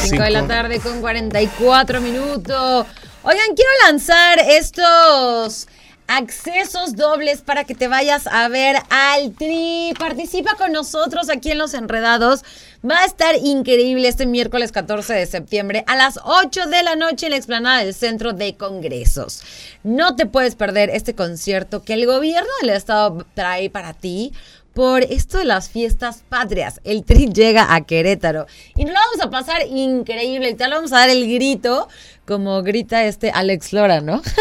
5 0.04 0.22
de 0.22 0.30
la 0.30 0.46
tarde 0.46 0.78
con 0.78 1.00
44 1.00 2.00
minutos. 2.00 2.86
Oigan, 3.24 3.54
quiero 3.56 3.70
lanzar 3.84 4.38
estos 4.38 5.66
accesos 6.10 6.96
dobles 6.96 7.40
para 7.40 7.62
que 7.62 7.76
te 7.76 7.86
vayas 7.86 8.26
a 8.26 8.48
ver 8.48 8.76
al 8.90 9.32
Tri. 9.32 9.94
Participa 9.96 10.56
con 10.56 10.72
nosotros 10.72 11.30
aquí 11.30 11.52
en 11.52 11.58
Los 11.58 11.72
Enredados. 11.72 12.42
Va 12.88 13.02
a 13.02 13.04
estar 13.04 13.36
increíble 13.36 14.08
este 14.08 14.26
miércoles 14.26 14.72
14 14.72 15.14
de 15.14 15.26
septiembre 15.26 15.84
a 15.86 15.94
las 15.94 16.18
8 16.24 16.66
de 16.66 16.82
la 16.82 16.96
noche 16.96 17.26
en 17.26 17.30
la 17.30 17.36
explanada 17.36 17.84
del 17.84 17.94
Centro 17.94 18.32
de 18.32 18.56
Congresos. 18.56 19.42
No 19.84 20.16
te 20.16 20.26
puedes 20.26 20.56
perder 20.56 20.90
este 20.90 21.14
concierto 21.14 21.84
que 21.84 21.92
el 21.92 22.06
gobierno 22.06 22.50
del 22.60 22.70
estado 22.70 23.24
trae 23.34 23.70
para 23.70 23.92
ti 23.92 24.32
por 24.74 25.02
esto 25.04 25.38
de 25.38 25.44
las 25.44 25.68
fiestas 25.68 26.24
patrias. 26.28 26.80
El 26.82 27.04
Tri 27.04 27.28
llega 27.32 27.72
a 27.72 27.82
Querétaro 27.82 28.46
y 28.74 28.84
nos 28.84 28.94
lo 28.94 29.00
vamos 29.00 29.20
a 29.20 29.30
pasar 29.30 29.64
increíble. 29.68 30.50
Y 30.50 30.54
te 30.54 30.66
lo 30.66 30.74
vamos 30.74 30.92
a 30.92 30.98
dar 30.98 31.10
el 31.10 31.32
grito, 31.32 31.88
como 32.26 32.64
grita 32.64 33.04
este 33.04 33.30
Alex 33.30 33.72
Lora, 33.72 34.00
¿no? 34.00 34.22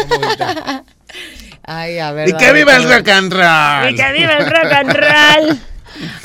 Ay, 1.62 1.98
a 1.98 2.12
ver. 2.12 2.28
¡Y 2.28 2.32
que 2.34 2.52
viva 2.52 2.76
el 2.76 2.84
rock 2.84 3.08
and 3.08 3.32
roll! 3.32 3.92
¡Y 3.92 3.96
que 3.96 4.12
viva 4.12 4.34
el 4.34 4.46
rock 4.46 4.72
and 4.72 4.92
roll! 4.92 5.60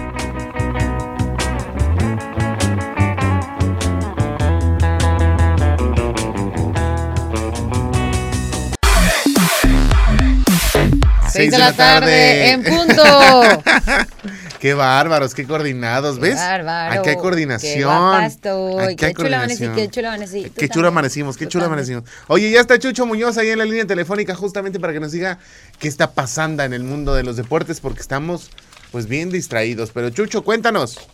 Seis 11.41 11.53
de 11.53 11.59
la 11.59 11.73
tarde, 11.73 12.51
en 12.51 12.63
punto. 12.65 13.03
Qué 14.61 14.75
bárbaros, 14.75 15.35
qué 15.35 15.47
coordinados, 15.47 16.19
¿ves? 16.21 16.37
bárbaro. 16.37 17.01
Aquí 17.01 17.09
hay 17.09 17.17
Qué 17.17 17.21
coordinación. 17.23 17.89
guapa 17.91 18.27
estoy. 18.27 18.83
Aquí 18.85 18.97
Qué 18.97 19.07
hay 19.07 19.15
chula 19.15 19.37
amanecí, 19.39 19.65
coordinación. 19.65 19.75
qué 19.77 19.89
chula 19.91 20.09
amanecí. 20.09 20.43
Qué 20.43 20.51
chula 20.51 20.69
también. 20.69 20.87
amanecimos, 20.87 21.37
qué 21.39 21.49
chula 21.49 21.65
también. 21.65 21.73
amanecimos. 21.95 22.05
Oye, 22.27 22.51
ya 22.51 22.61
está 22.61 22.79
Chucho 22.79 23.07
Muñoz 23.07 23.39
ahí 23.39 23.49
en 23.49 23.57
la 23.59 23.65
línea 23.65 23.87
telefónica 23.87 24.35
justamente 24.35 24.79
para 24.79 24.93
que 24.93 25.01
nos 25.01 25.13
diga 25.13 25.39
qué 25.79 25.89
está 25.89 26.13
pasando 26.13 26.63
en 26.63 26.75
el 26.75 26.83
mundo 26.83 27.15
de 27.15 27.23
los 27.23 27.37
deportes 27.39 27.81
porque 27.81 28.01
estamos 28.01 28.51
pues 28.93 29.07
bien 29.07 29.31
distraídos. 29.31 29.93
Pero 29.93 30.11
Chucho, 30.11 30.45
cuéntanos. 30.45 31.09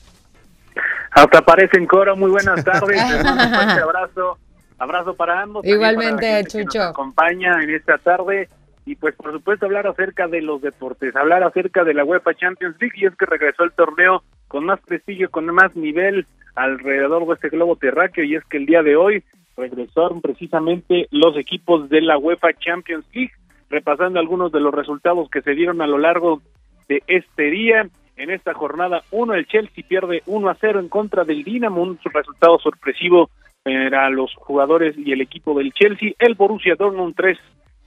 Hasta 1.12 1.38
aparecen 1.38 1.86
coro, 1.86 2.16
muy 2.16 2.32
buenas 2.32 2.64
tardes. 2.64 3.00
Un 3.04 3.20
fuerte 3.54 3.80
abrazo. 3.80 4.38
Abrazo 4.78 5.14
para 5.14 5.40
ambos. 5.42 5.64
Igualmente, 5.64 6.16
para 6.22 6.36
gente 6.38 6.50
que 6.58 6.64
Chucho. 6.64 6.78
nos 6.80 6.88
acompaña 6.90 7.62
en 7.62 7.70
esta 7.76 7.96
tarde. 7.98 8.48
Y 8.86 8.94
pues 8.94 9.16
por 9.16 9.32
supuesto 9.32 9.66
hablar 9.66 9.88
acerca 9.88 10.28
de 10.28 10.40
los 10.40 10.62
deportes, 10.62 11.14
hablar 11.16 11.42
acerca 11.42 11.82
de 11.82 11.92
la 11.92 12.04
UEFA 12.04 12.34
Champions 12.34 12.76
League. 12.80 12.94
Y 12.96 13.06
es 13.06 13.16
que 13.16 13.26
regresó 13.26 13.64
el 13.64 13.72
torneo 13.72 14.22
con 14.46 14.64
más 14.64 14.80
prestigio, 14.80 15.28
con 15.28 15.46
más 15.46 15.74
nivel 15.74 16.24
alrededor 16.54 17.26
de 17.26 17.34
este 17.34 17.48
globo 17.48 17.74
terráqueo. 17.74 18.22
Y 18.22 18.36
es 18.36 18.44
que 18.44 18.58
el 18.58 18.66
día 18.66 18.84
de 18.84 18.94
hoy 18.94 19.24
regresaron 19.56 20.20
precisamente 20.20 21.08
los 21.10 21.36
equipos 21.36 21.88
de 21.88 22.00
la 22.00 22.16
UEFA 22.16 22.52
Champions 22.60 23.04
League, 23.12 23.32
repasando 23.68 24.20
algunos 24.20 24.52
de 24.52 24.60
los 24.60 24.72
resultados 24.72 25.28
que 25.30 25.42
se 25.42 25.52
dieron 25.52 25.82
a 25.82 25.88
lo 25.88 25.98
largo 25.98 26.40
de 26.88 27.02
este 27.08 27.50
día. 27.50 27.88
En 28.16 28.30
esta 28.30 28.54
jornada 28.54 29.02
1, 29.10 29.34
el 29.34 29.46
Chelsea 29.46 29.84
pierde 29.86 30.22
1 30.26 30.48
a 30.48 30.54
0 30.54 30.78
en 30.78 30.88
contra 30.88 31.24
del 31.24 31.42
Dinamo, 31.42 31.82
un 31.82 31.98
resultado 32.04 32.60
sorpresivo 32.60 33.30
para 33.64 34.10
los 34.10 34.32
jugadores 34.36 34.96
y 34.96 35.10
el 35.10 35.22
equipo 35.22 35.58
del 35.58 35.72
Chelsea. 35.72 36.12
El 36.20 36.36
Borussia 36.36 36.76
Dortmund 36.76 37.14
3 37.16 37.36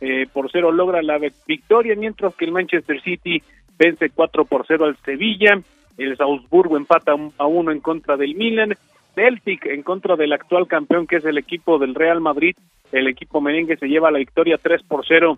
eh, 0.01 0.27
por 0.31 0.49
0 0.51 0.71
logra 0.71 1.01
la 1.01 1.19
victoria, 1.45 1.95
mientras 1.95 2.35
que 2.35 2.45
el 2.45 2.51
Manchester 2.51 3.01
City 3.01 3.41
vence 3.77 4.09
4 4.09 4.45
por 4.45 4.65
0 4.67 4.85
al 4.85 4.97
Sevilla. 4.97 5.59
El 5.97 6.15
Salzburgo 6.15 6.77
empata 6.77 7.13
a 7.37 7.45
1 7.45 7.71
en 7.71 7.79
contra 7.81 8.17
del 8.17 8.35
Milan. 8.35 8.75
Celtic 9.15 9.65
en 9.65 9.83
contra 9.83 10.15
del 10.15 10.31
actual 10.33 10.67
campeón 10.67 11.07
que 11.07 11.17
es 11.17 11.25
el 11.25 11.37
equipo 11.37 11.77
del 11.77 11.95
Real 11.95 12.21
Madrid. 12.21 12.55
El 12.91 13.07
equipo 13.07 13.41
merengue 13.41 13.77
se 13.77 13.87
lleva 13.87 14.11
la 14.11 14.19
victoria 14.19 14.57
3 14.61 14.83
por 14.83 15.05
0 15.05 15.37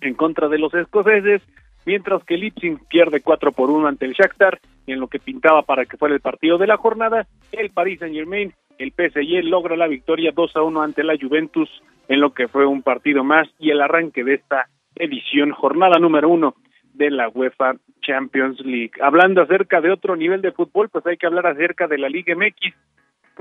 en 0.00 0.14
contra 0.14 0.48
de 0.48 0.58
los 0.58 0.72
escoceses, 0.74 1.42
mientras 1.84 2.24
que 2.24 2.38
Leipzig 2.38 2.78
pierde 2.88 3.20
4 3.20 3.52
por 3.52 3.70
1 3.70 3.86
ante 3.86 4.06
el 4.06 4.14
Shakhtar, 4.14 4.58
en 4.86 4.98
lo 4.98 5.08
que 5.08 5.18
pintaba 5.18 5.62
para 5.62 5.84
que 5.84 5.96
fuera 5.96 6.14
el 6.14 6.20
partido 6.20 6.58
de 6.58 6.66
la 6.66 6.76
jornada, 6.76 7.26
el 7.52 7.70
Paris 7.70 8.00
Saint-Germain, 8.00 8.52
el 8.78 8.92
PSG 8.92 9.44
logra 9.44 9.76
la 9.76 9.86
victoria 9.86 10.32
2 10.34 10.56
a 10.56 10.62
1 10.62 10.82
ante 10.82 11.04
la 11.04 11.16
Juventus, 11.20 11.68
en 12.10 12.20
lo 12.20 12.34
que 12.34 12.48
fue 12.48 12.66
un 12.66 12.82
partido 12.82 13.22
más 13.22 13.48
y 13.60 13.70
el 13.70 13.80
arranque 13.80 14.24
de 14.24 14.34
esta 14.34 14.66
edición, 14.96 15.52
jornada 15.52 16.00
número 16.00 16.28
uno 16.28 16.56
de 16.92 17.08
la 17.08 17.28
UEFA 17.28 17.74
Champions 18.02 18.58
League. 18.64 18.90
Hablando 19.00 19.42
acerca 19.42 19.80
de 19.80 19.92
otro 19.92 20.16
nivel 20.16 20.42
de 20.42 20.50
fútbol, 20.50 20.88
pues 20.88 21.06
hay 21.06 21.16
que 21.16 21.28
hablar 21.28 21.46
acerca 21.46 21.86
de 21.86 21.98
la 21.98 22.08
Liga 22.08 22.34
MX, 22.34 22.74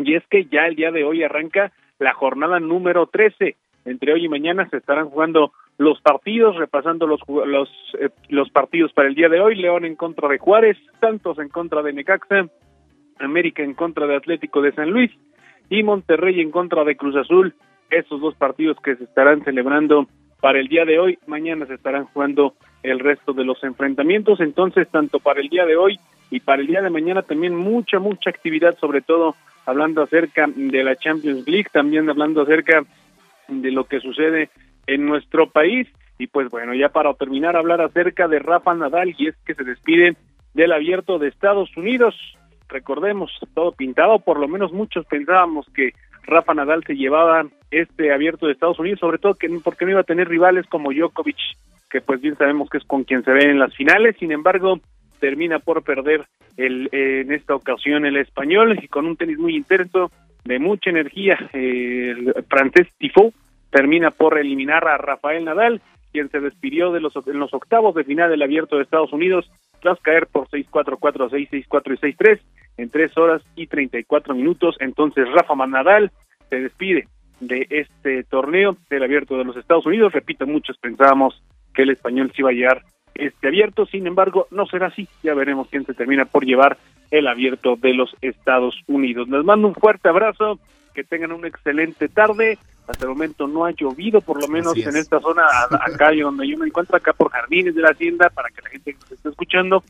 y 0.05 0.13
es 0.13 0.23
que 0.27 0.45
ya 0.45 0.67
el 0.67 0.75
día 0.75 0.91
de 0.91 1.03
hoy 1.03 1.23
arranca 1.23 1.71
la 1.97 2.13
jornada 2.13 2.59
número 2.59 3.07
13. 3.07 3.55
Entre 3.85 4.13
hoy 4.13 4.25
y 4.25 4.29
mañana 4.29 4.69
se 4.69 4.77
estarán 4.77 5.09
jugando 5.09 5.51
los 5.79 5.99
partidos, 6.01 6.55
repasando 6.55 7.07
los 7.07 7.21
los 7.27 7.69
eh, 7.99 8.09
los 8.27 8.51
partidos 8.51 8.93
para 8.93 9.07
el 9.07 9.15
día 9.15 9.29
de 9.29 9.39
hoy. 9.39 9.55
León 9.55 9.83
en 9.83 9.95
contra 9.95 10.29
de 10.29 10.37
Juárez, 10.37 10.77
Santos 11.01 11.39
en 11.39 11.49
contra 11.49 11.81
de 11.81 11.91
Necaxa, 11.91 12.45
América 13.17 13.63
en 13.63 13.73
contra 13.73 14.05
de 14.05 14.15
Atlético 14.15 14.61
de 14.61 14.73
San 14.73 14.91
Luis 14.91 15.11
y 15.71 15.81
Monterrey 15.81 16.39
en 16.39 16.51
contra 16.51 16.83
de 16.83 16.95
Cruz 16.95 17.15
Azul. 17.15 17.55
Esos 17.89 18.21
dos 18.21 18.35
partidos 18.35 18.77
que 18.83 18.95
se 18.95 19.03
estarán 19.03 19.43
celebrando 19.43 20.07
para 20.41 20.59
el 20.59 20.67
día 20.67 20.85
de 20.85 20.99
hoy, 20.99 21.19
mañana 21.27 21.65
se 21.65 21.73
estarán 21.73 22.05
jugando 22.05 22.53
el 22.83 22.99
resto 22.99 23.33
de 23.33 23.43
los 23.43 23.63
enfrentamientos. 23.63 24.39
Entonces, 24.39 24.87
tanto 24.89 25.19
para 25.19 25.41
el 25.41 25.49
día 25.49 25.65
de 25.65 25.75
hoy 25.75 25.99
y 26.31 26.39
para 26.39 26.61
el 26.61 26.67
día 26.67 26.81
de 26.81 26.89
mañana 26.89 27.23
también 27.23 27.55
mucha, 27.55 27.99
mucha 27.99 28.29
actividad, 28.29 28.77
sobre 28.79 29.01
todo 29.01 29.35
hablando 29.65 30.01
acerca 30.01 30.47
de 30.47 30.83
la 30.83 30.95
Champions 30.95 31.47
League, 31.47 31.69
también 31.71 32.09
hablando 32.09 32.41
acerca 32.41 32.83
de 33.47 33.71
lo 33.71 33.85
que 33.85 33.99
sucede 33.99 34.49
en 34.87 35.05
nuestro 35.05 35.49
país. 35.49 35.87
Y 36.17 36.27
pues 36.27 36.49
bueno, 36.49 36.73
ya 36.73 36.89
para 36.89 37.13
terminar, 37.13 37.55
hablar 37.55 37.81
acerca 37.81 38.27
de 38.27 38.39
Rafa 38.39 38.73
Nadal, 38.73 39.15
y 39.17 39.27
es 39.27 39.35
que 39.45 39.55
se 39.55 39.63
despide 39.63 40.15
del 40.53 40.71
abierto 40.71 41.19
de 41.19 41.27
Estados 41.27 41.75
Unidos. 41.77 42.15
Recordemos, 42.67 43.31
todo 43.53 43.71
pintado, 43.71 44.19
por 44.19 44.39
lo 44.39 44.47
menos 44.47 44.71
muchos 44.71 45.05
pensábamos 45.05 45.65
que 45.73 45.93
Rafa 46.23 46.53
Nadal 46.53 46.83
se 46.85 46.95
llevaba 46.95 47.45
este 47.71 48.11
abierto 48.13 48.45
de 48.45 48.53
Estados 48.53 48.79
Unidos, 48.79 48.99
sobre 48.99 49.17
todo 49.17 49.35
que 49.35 49.49
porque 49.63 49.85
no 49.85 49.91
iba 49.91 50.01
a 50.01 50.03
tener 50.03 50.27
rivales 50.27 50.65
como 50.67 50.91
Djokovic, 50.91 51.37
que 51.89 52.01
pues 52.01 52.21
bien 52.21 52.35
sabemos 52.35 52.69
que 52.69 52.77
es 52.77 52.83
con 52.83 53.03
quien 53.03 53.23
se 53.23 53.31
ve 53.31 53.49
en 53.49 53.59
las 53.59 53.75
finales, 53.75 54.15
sin 54.19 54.31
embargo, 54.31 54.79
termina 55.19 55.59
por 55.59 55.83
perder 55.83 56.25
el, 56.57 56.89
eh, 56.91 57.21
en 57.21 57.31
esta 57.31 57.55
ocasión 57.55 58.05
el 58.05 58.17
español 58.17 58.77
y 58.81 58.87
con 58.87 59.05
un 59.05 59.17
tenis 59.17 59.37
muy 59.37 59.55
intenso, 59.55 60.11
de 60.45 60.57
mucha 60.57 60.89
energía, 60.89 61.37
el 61.53 62.33
francés 62.47 62.87
Tifo 62.97 63.33
termina 63.69 64.09
por 64.09 64.37
eliminar 64.37 64.87
a 64.87 64.97
Rafael 64.97 65.45
Nadal, 65.45 65.81
quien 66.11 66.29
se 66.29 66.39
despidió 66.39 66.91
de 66.91 67.01
los, 67.01 67.13
en 67.27 67.39
los 67.39 67.53
octavos 67.53 67.93
de 67.93 68.03
final 68.03 68.29
del 68.29 68.41
abierto 68.41 68.77
de 68.77 68.83
Estados 68.83 69.13
Unidos 69.13 69.51
tras 69.81 69.99
caer 69.99 70.27
por 70.27 70.47
6-4, 70.47 70.97
4-6, 70.97 71.67
6-4 71.67 71.93
y 71.93 72.13
6-3 72.13 72.39
en 72.79 72.89
3 72.89 73.17
horas 73.17 73.41
y 73.55 73.67
34 73.67 74.33
minutos. 74.33 74.75
Entonces 74.79 75.27
Rafa 75.31 75.55
Nadal 75.67 76.11
se 76.49 76.61
despide 76.61 77.07
de 77.39 77.67
este 77.69 78.23
torneo 78.23 78.77
del 78.89 79.03
abierto 79.03 79.37
de 79.37 79.43
los 79.43 79.57
Estados 79.57 79.85
Unidos. 79.85 80.13
Repito, 80.13 80.47
muchos 80.47 80.77
pensábamos 80.77 81.41
que 81.73 81.83
el 81.83 81.91
español 81.91 82.31
se 82.33 82.41
iba 82.41 82.49
a 82.49 82.53
llevar 82.53 82.83
este 83.15 83.47
abierto, 83.47 83.85
sin 83.85 84.07
embargo, 84.07 84.47
no 84.51 84.65
será 84.65 84.87
así. 84.87 85.07
Ya 85.23 85.33
veremos 85.33 85.67
quién 85.69 85.85
se 85.85 85.93
termina 85.93 86.25
por 86.25 86.45
llevar 86.45 86.77
el 87.11 87.27
abierto 87.27 87.75
de 87.75 87.93
los 87.93 88.15
Estados 88.21 88.75
Unidos. 88.87 89.27
Les 89.27 89.43
mando 89.43 89.67
un 89.67 89.75
fuerte 89.75 90.07
abrazo, 90.07 90.57
que 90.93 91.03
tengan 91.03 91.33
una 91.33 91.47
excelente 91.47 92.07
tarde. 92.07 92.57
Hasta 92.87 93.05
el 93.05 93.09
momento 93.09 93.47
no 93.47 93.65
ha 93.65 93.71
llovido, 93.71 94.21
por 94.21 94.41
lo 94.41 94.47
menos 94.47 94.75
es. 94.75 94.87
en 94.87 94.95
esta 94.95 95.19
zona, 95.19 95.43
acá 95.71 96.11
donde 96.13 96.47
yo 96.47 96.57
me 96.57 96.67
encuentro, 96.67 96.95
acá 96.95 97.13
por 97.13 97.29
Jardines 97.29 97.75
de 97.75 97.81
la 97.81 97.89
Hacienda, 97.89 98.29
para 98.29 98.49
que 98.49 98.61
la 98.61 98.69
gente 98.69 98.93
que 98.93 98.99
nos 98.99 99.11
esté 99.11 99.29
escuchando, 99.29 99.83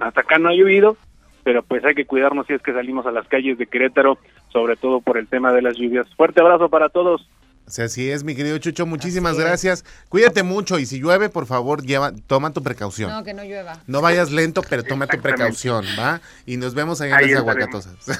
hasta 0.00 0.20
acá 0.22 0.38
no 0.38 0.48
ha 0.48 0.54
llovido, 0.54 0.96
pero 1.44 1.62
pues 1.62 1.84
hay 1.84 1.94
que 1.94 2.06
cuidarnos 2.06 2.46
si 2.46 2.54
es 2.54 2.62
que 2.62 2.72
salimos 2.72 3.06
a 3.06 3.12
las 3.12 3.26
calles 3.28 3.58
de 3.58 3.66
Querétaro, 3.66 4.18
sobre 4.52 4.76
todo 4.76 5.00
por 5.00 5.18
el 5.18 5.28
tema 5.28 5.52
de 5.52 5.62
las 5.62 5.76
lluvias. 5.76 6.06
Fuerte 6.16 6.40
abrazo 6.40 6.68
para 6.68 6.88
todos. 6.88 7.28
Sea, 7.66 7.84
así 7.86 8.10
es, 8.10 8.24
mi 8.24 8.34
querido 8.34 8.58
Chucho, 8.58 8.86
muchísimas 8.86 9.32
Así 9.32 9.40
es. 9.40 9.46
gracias. 9.46 9.84
Cuídate 10.08 10.42
mucho 10.42 10.78
y 10.78 10.86
si 10.86 11.00
llueve, 11.00 11.28
por 11.28 11.46
favor, 11.46 11.82
lleva, 11.82 12.12
toma 12.26 12.52
tu 12.52 12.62
precaución. 12.62 13.10
No, 13.10 13.24
que 13.24 13.34
no 13.34 13.44
llueva. 13.44 13.78
No 13.86 14.00
vayas 14.00 14.30
lento, 14.30 14.62
pero 14.68 14.82
toma 14.82 15.06
tu 15.06 15.20
precaución, 15.20 15.84
¿va? 15.98 16.20
Y 16.44 16.56
nos 16.56 16.74
vemos 16.74 17.00
ahí 17.00 17.12
en 17.12 17.30
las 17.30 17.40
aguacatosas. 17.40 17.94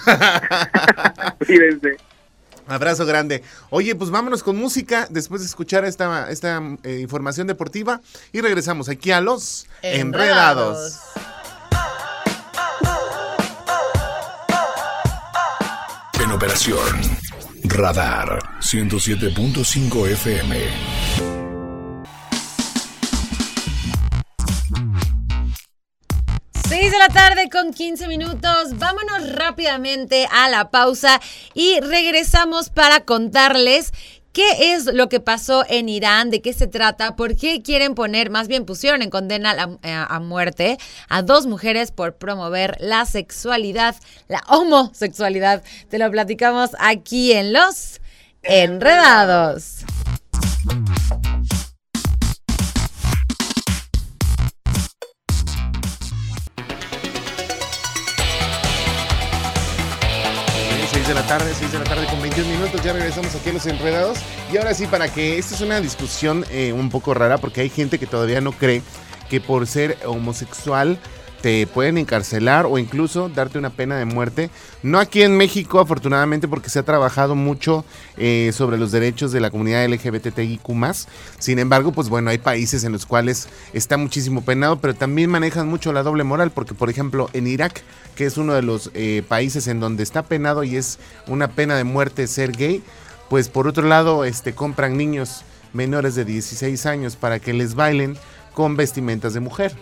Cuídense. 1.46 1.96
Abrazo 2.66 3.04
grande. 3.04 3.42
Oye, 3.70 3.94
pues 3.94 4.10
vámonos 4.10 4.42
con 4.42 4.56
música 4.56 5.06
después 5.10 5.40
de 5.40 5.48
escuchar 5.48 5.84
esta, 5.84 6.30
esta 6.30 6.62
eh, 6.84 7.00
información 7.00 7.46
deportiva 7.46 8.00
y 8.32 8.40
regresamos 8.40 8.88
aquí 8.88 9.10
a 9.10 9.20
los 9.20 9.66
Enredados. 9.82 11.00
En 11.16 11.31
operación 16.42 16.82
Radar 17.66 18.40
107.5 18.58 20.08
FM. 20.08 20.56
Seis 26.68 26.90
de 26.90 26.98
la 26.98 27.08
tarde 27.10 27.48
con 27.48 27.72
15 27.72 28.08
minutos. 28.08 28.76
Vámonos 28.76 29.30
rápidamente 29.36 30.26
a 30.32 30.48
la 30.48 30.72
pausa 30.72 31.20
y 31.54 31.78
regresamos 31.78 32.70
para 32.70 33.04
contarles 33.04 33.92
qué 34.32 34.74
es 34.74 34.86
lo 34.86 35.08
que 35.08 35.20
pasó 35.20 35.64
en 35.68 35.88
Irán, 35.88 36.30
de 36.30 36.42
qué 36.42 36.52
se 36.52 36.66
trata, 36.66 37.16
por 37.16 37.36
qué 37.36 37.62
quieren 37.62 37.94
poner, 37.94 38.30
más 38.30 38.48
bien 38.48 38.64
pusieron 38.64 39.02
en 39.02 39.10
condena 39.10 39.78
eh, 39.82 39.92
a 39.92 40.20
muerte 40.20 40.78
a 41.08 41.22
dos 41.22 41.46
mujeres 41.46 41.90
por 41.90 42.14
promover 42.16 42.76
la 42.80 43.04
sexualidad, 43.06 43.96
la 44.28 44.42
homosexualidad. 44.48 45.62
Te 45.88 45.98
lo 45.98 46.10
platicamos 46.10 46.70
aquí 46.78 47.32
en 47.32 47.52
Los 47.52 48.00
Enredados. 48.42 49.84
Tarde, 61.26 61.52
6 61.54 61.72
de 61.72 61.78
la 61.78 61.84
tarde 61.84 62.06
con 62.06 62.20
21 62.22 62.48
minutos. 62.48 62.82
Ya 62.82 62.92
regresamos 62.92 63.34
aquí 63.34 63.50
a 63.50 63.52
Los 63.52 63.66
Enredados. 63.66 64.18
Y 64.52 64.56
ahora 64.56 64.72
sí, 64.72 64.86
para 64.86 65.12
que 65.12 65.38
esta 65.38 65.54
es 65.54 65.60
una 65.60 65.80
discusión 65.80 66.44
eh, 66.50 66.72
un 66.72 66.90
poco 66.90 67.12
rara, 67.14 67.38
porque 67.38 67.60
hay 67.60 67.68
gente 67.68 67.98
que 67.98 68.06
todavía 68.06 68.40
no 68.40 68.52
cree 68.52 68.82
que 69.28 69.40
por 69.40 69.66
ser 69.66 69.98
homosexual 70.06 70.98
te 71.42 71.66
pueden 71.66 71.98
encarcelar 71.98 72.66
o 72.66 72.78
incluso 72.78 73.28
darte 73.28 73.58
una 73.58 73.70
pena 73.70 73.96
de 73.96 74.04
muerte. 74.04 74.48
No 74.82 75.00
aquí 75.00 75.22
en 75.22 75.36
México, 75.36 75.80
afortunadamente, 75.80 76.46
porque 76.46 76.70
se 76.70 76.78
ha 76.78 76.84
trabajado 76.84 77.34
mucho 77.34 77.84
eh, 78.16 78.52
sobre 78.54 78.78
los 78.78 78.92
derechos 78.92 79.32
de 79.32 79.40
la 79.40 79.50
comunidad 79.50 79.84
LGBTIQ. 79.88 80.62
Sin 81.38 81.58
embargo, 81.58 81.92
pues 81.92 82.08
bueno, 82.08 82.30
hay 82.30 82.38
países 82.38 82.84
en 82.84 82.92
los 82.92 83.06
cuales 83.06 83.48
está 83.72 83.96
muchísimo 83.96 84.44
penado, 84.44 84.80
pero 84.80 84.94
también 84.94 85.30
manejan 85.30 85.68
mucho 85.68 85.92
la 85.92 86.04
doble 86.04 86.22
moral, 86.22 86.52
porque 86.52 86.74
por 86.74 86.88
ejemplo 86.88 87.28
en 87.32 87.48
Irak, 87.48 87.82
que 88.14 88.24
es 88.24 88.38
uno 88.38 88.54
de 88.54 88.62
los 88.62 88.92
eh, 88.94 89.24
países 89.28 89.66
en 89.66 89.80
donde 89.80 90.04
está 90.04 90.22
penado 90.22 90.62
y 90.62 90.76
es 90.76 91.00
una 91.26 91.48
pena 91.48 91.76
de 91.76 91.84
muerte 91.84 92.28
ser 92.28 92.52
gay, 92.52 92.84
pues 93.28 93.48
por 93.48 93.66
otro 93.66 93.86
lado, 93.88 94.24
este, 94.24 94.54
compran 94.54 94.96
niños 94.96 95.42
menores 95.72 96.14
de 96.14 96.24
16 96.24 96.86
años 96.86 97.16
para 97.16 97.40
que 97.40 97.52
les 97.52 97.74
bailen 97.74 98.16
con 98.54 98.76
vestimentas 98.76 99.34
de 99.34 99.40
mujer 99.40 99.74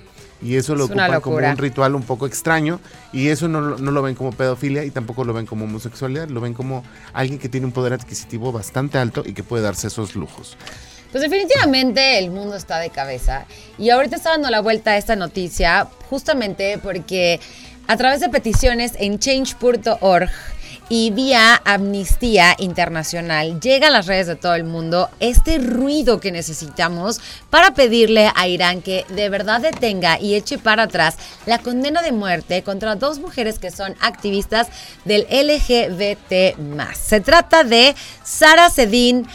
y 0.42 0.56
eso 0.56 0.74
lo 0.74 0.84
Es 0.84 0.90
ocupan 0.90 1.20
como 1.20 1.36
un 1.36 1.56
ritual 1.56 1.94
un 1.94 2.02
poco 2.02 2.26
extraño 2.26 2.80
y 3.12 3.28
eso 3.28 3.48
no, 3.48 3.60
no 3.60 3.90
lo 3.90 4.02
ven 4.02 4.14
como 4.14 4.32
pedofilia 4.32 4.84
y 4.84 4.90
tampoco 4.90 5.24
lo 5.24 5.32
ven 5.32 5.46
como 5.46 5.64
homosexualidad, 5.64 6.28
lo 6.28 6.40
ven 6.40 6.54
como 6.54 6.84
alguien 7.12 7.38
que 7.38 7.48
tiene 7.48 7.66
un 7.66 7.72
poder 7.72 7.92
adquisitivo 7.92 8.52
bastante 8.52 8.98
alto 8.98 9.22
y 9.24 9.32
que 9.32 9.42
puede 9.42 9.62
darse 9.62 9.88
esos 9.88 10.16
lujos. 10.16 10.56
Pues 11.10 11.22
definitivamente 11.22 12.18
el 12.18 12.30
mundo 12.30 12.54
está 12.54 12.78
de 12.78 12.90
cabeza. 12.90 13.46
Y 13.78 13.90
ahorita 13.90 14.16
está 14.16 14.30
dando 14.30 14.48
la 14.50 14.60
vuelta 14.60 14.92
a 14.92 14.96
esta 14.96 15.16
noticia 15.16 15.88
justamente 16.08 16.78
porque 16.78 17.40
a 17.88 17.96
través 17.96 18.20
de 18.20 18.28
peticiones 18.28 18.92
en 18.98 19.18
change.org 19.18 20.30
y 20.92 21.12
vía 21.12 21.62
Amnistía 21.64 22.56
Internacional 22.58 23.60
llega 23.60 23.86
a 23.86 23.90
las 23.90 24.06
redes 24.06 24.26
de 24.26 24.34
todo 24.34 24.56
el 24.56 24.64
mundo 24.64 25.08
este 25.20 25.58
ruido 25.58 26.18
que 26.18 26.32
necesitamos 26.32 27.20
para 27.48 27.74
pedirle 27.74 28.30
a 28.34 28.48
Irán 28.48 28.82
que 28.82 29.06
de 29.08 29.28
verdad 29.28 29.60
detenga 29.60 30.20
y 30.20 30.34
eche 30.34 30.58
para 30.58 30.82
atrás 30.82 31.16
la 31.46 31.58
condena 31.58 32.02
de 32.02 32.10
muerte 32.10 32.64
contra 32.64 32.96
dos 32.96 33.20
mujeres 33.20 33.60
que 33.60 33.70
son 33.70 33.94
activistas 34.00 34.66
del 35.04 35.28
LGBT+. 35.30 36.56
Se 36.96 37.20
trata 37.20 37.62
de 37.62 37.94
Sara 38.24 38.68
Sedin 38.68 39.28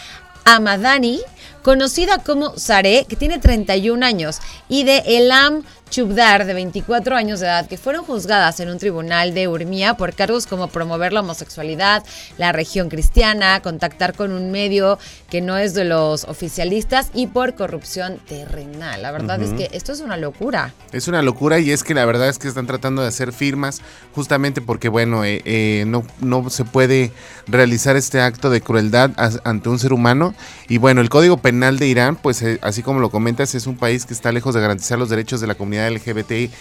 Amadani, 0.43 1.21
conocida 1.63 2.19
como 2.19 2.57
Sare, 2.57 3.05
que 3.07 3.15
tiene 3.15 3.39
31 3.39 4.05
años, 4.05 4.39
y 4.69 4.83
de 4.83 4.99
Elam 5.07 5.63
Chubdar, 5.89 6.45
de 6.45 6.53
24 6.53 7.15
años 7.15 7.39
de 7.39 7.45
edad, 7.45 7.67
que 7.67 7.77
fueron 7.77 8.03
juzgadas 8.03 8.59
en 8.59 8.69
un 8.69 8.79
tribunal 8.79 9.33
de 9.33 9.47
Urmía 9.47 9.95
por 9.95 10.13
cargos 10.13 10.47
como 10.47 10.67
promover 10.67 11.13
la 11.13 11.21
homosexualidad, 11.21 12.03
la 12.37 12.51
región 12.51 12.89
cristiana, 12.89 13.61
contactar 13.61 14.13
con 14.13 14.31
un 14.31 14.51
medio 14.51 14.99
que 15.29 15.41
no 15.41 15.57
es 15.57 15.73
de 15.73 15.85
los 15.85 16.25
oficialistas 16.25 17.09
y 17.13 17.27
por 17.27 17.55
corrupción 17.55 18.19
terrenal. 18.27 19.01
La 19.01 19.11
verdad 19.11 19.41
es 19.41 19.51
que 19.53 19.69
esto 19.75 19.91
es 19.91 20.01
una 20.01 20.17
locura. 20.17 20.73
Es 20.91 21.07
una 21.07 21.21
locura 21.21 21.59
y 21.59 21.71
es 21.71 21.83
que 21.83 21.93
la 21.93 22.05
verdad 22.05 22.29
es 22.29 22.39
que 22.39 22.47
están 22.47 22.67
tratando 22.67 23.01
de 23.01 23.07
hacer 23.07 23.31
firmas 23.31 23.81
justamente 24.13 24.61
porque, 24.61 24.89
bueno, 24.89 25.23
eh, 25.23 25.41
eh, 25.45 25.85
no, 25.87 26.03
no 26.19 26.49
se 26.49 26.65
puede 26.65 27.11
realizar 27.47 27.95
este 27.95 28.21
acto 28.21 28.49
de 28.49 28.61
crueldad 28.61 29.11
ante 29.43 29.69
un 29.69 29.79
ser 29.79 29.93
humano. 29.93 30.33
Y 30.67 30.77
bueno, 30.77 31.01
el 31.01 31.09
Código 31.09 31.37
Penal 31.37 31.77
de 31.77 31.87
Irán, 31.87 32.15
pues 32.15 32.41
eh, 32.41 32.59
así 32.61 32.81
como 32.81 32.99
lo 32.99 33.09
comentas, 33.09 33.55
es 33.55 33.67
un 33.67 33.77
país 33.77 34.05
que 34.05 34.13
está 34.13 34.31
lejos 34.31 34.55
de 34.55 34.61
garantizar 34.61 34.97
los 34.97 35.09
derechos 35.09 35.41
de 35.41 35.47
la 35.47 35.55
comunidad 35.55 35.74
LGBTI, 35.77 36.51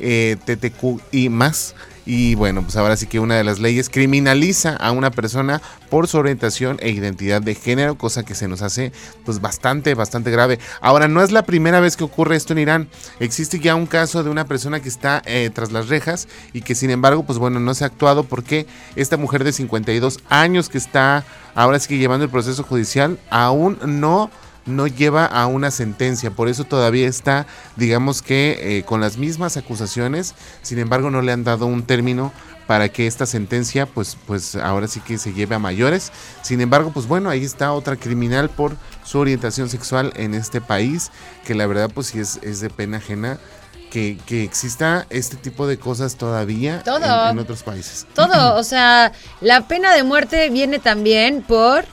eh, 0.00 0.36
TTQI 0.44 1.28
más. 1.28 1.74
Y 2.06 2.34
bueno, 2.34 2.62
pues 2.62 2.76
ahora 2.76 2.96
sí 2.96 3.06
que 3.06 3.20
una 3.20 3.36
de 3.36 3.44
las 3.44 3.60
leyes 3.60 3.88
criminaliza 3.88 4.74
a 4.74 4.90
una 4.90 5.10
persona 5.10 5.60
por 5.90 6.08
su 6.08 6.18
orientación 6.18 6.78
e 6.80 6.90
identidad 6.90 7.42
de 7.42 7.54
género, 7.54 7.96
cosa 7.96 8.24
que 8.24 8.34
se 8.34 8.48
nos 8.48 8.62
hace 8.62 8.90
pues 9.24 9.40
bastante, 9.40 9.94
bastante 9.94 10.30
grave. 10.30 10.58
Ahora, 10.80 11.08
no 11.08 11.22
es 11.22 11.30
la 11.30 11.44
primera 11.44 11.78
vez 11.78 11.96
que 11.96 12.04
ocurre 12.04 12.36
esto 12.36 12.52
en 12.52 12.58
Irán. 12.58 12.88
Existe 13.20 13.60
ya 13.60 13.74
un 13.74 13.86
caso 13.86 14.24
de 14.24 14.30
una 14.30 14.46
persona 14.46 14.80
que 14.80 14.88
está 14.88 15.22
eh, 15.26 15.50
tras 15.52 15.72
las 15.72 15.88
rejas 15.88 16.26
y 16.52 16.62
que 16.62 16.74
sin 16.74 16.90
embargo, 16.90 17.24
pues 17.24 17.38
bueno, 17.38 17.60
no 17.60 17.74
se 17.74 17.84
ha 17.84 17.88
actuado 17.88 18.24
porque 18.24 18.66
esta 18.96 19.16
mujer 19.16 19.44
de 19.44 19.52
52 19.52 20.20
años 20.30 20.68
que 20.68 20.78
está 20.78 21.24
ahora 21.54 21.78
sí 21.78 21.88
que 21.88 21.98
llevando 21.98 22.24
el 22.24 22.30
proceso 22.30 22.62
judicial 22.62 23.18
aún 23.30 23.78
no 23.84 24.30
no 24.66 24.86
lleva 24.86 25.26
a 25.26 25.46
una 25.46 25.70
sentencia, 25.70 26.30
por 26.30 26.48
eso 26.48 26.64
todavía 26.64 27.08
está, 27.08 27.46
digamos 27.76 28.22
que 28.22 28.78
eh, 28.78 28.82
con 28.84 29.00
las 29.00 29.16
mismas 29.16 29.56
acusaciones, 29.56 30.34
sin 30.62 30.78
embargo 30.78 31.10
no 31.10 31.22
le 31.22 31.32
han 31.32 31.44
dado 31.44 31.66
un 31.66 31.82
término 31.82 32.32
para 32.66 32.88
que 32.88 33.08
esta 33.08 33.26
sentencia 33.26 33.86
pues 33.86 34.16
pues 34.28 34.54
ahora 34.54 34.86
sí 34.86 35.00
que 35.00 35.18
se 35.18 35.32
lleve 35.32 35.56
a 35.56 35.58
mayores. 35.58 36.12
Sin 36.42 36.60
embargo, 36.60 36.92
pues 36.92 37.08
bueno, 37.08 37.28
ahí 37.28 37.44
está 37.44 37.72
otra 37.72 37.96
criminal 37.96 38.48
por 38.48 38.76
su 39.02 39.18
orientación 39.18 39.68
sexual 39.68 40.12
en 40.14 40.34
este 40.34 40.60
país, 40.60 41.10
que 41.44 41.56
la 41.56 41.66
verdad 41.66 41.90
pues 41.92 42.08
sí 42.08 42.20
es, 42.20 42.38
es 42.42 42.60
de 42.60 42.70
pena 42.70 42.98
ajena 42.98 43.40
que, 43.90 44.18
que 44.24 44.44
exista 44.44 45.04
este 45.10 45.36
tipo 45.36 45.66
de 45.66 45.78
cosas 45.78 46.14
todavía 46.14 46.82
Todo. 46.84 47.24
En, 47.24 47.30
en 47.32 47.38
otros 47.40 47.64
países. 47.64 48.06
Todo, 48.14 48.54
o 48.56 48.62
sea, 48.62 49.10
la 49.40 49.66
pena 49.66 49.92
de 49.92 50.04
muerte 50.04 50.48
viene 50.50 50.78
también 50.78 51.42
por 51.42 51.84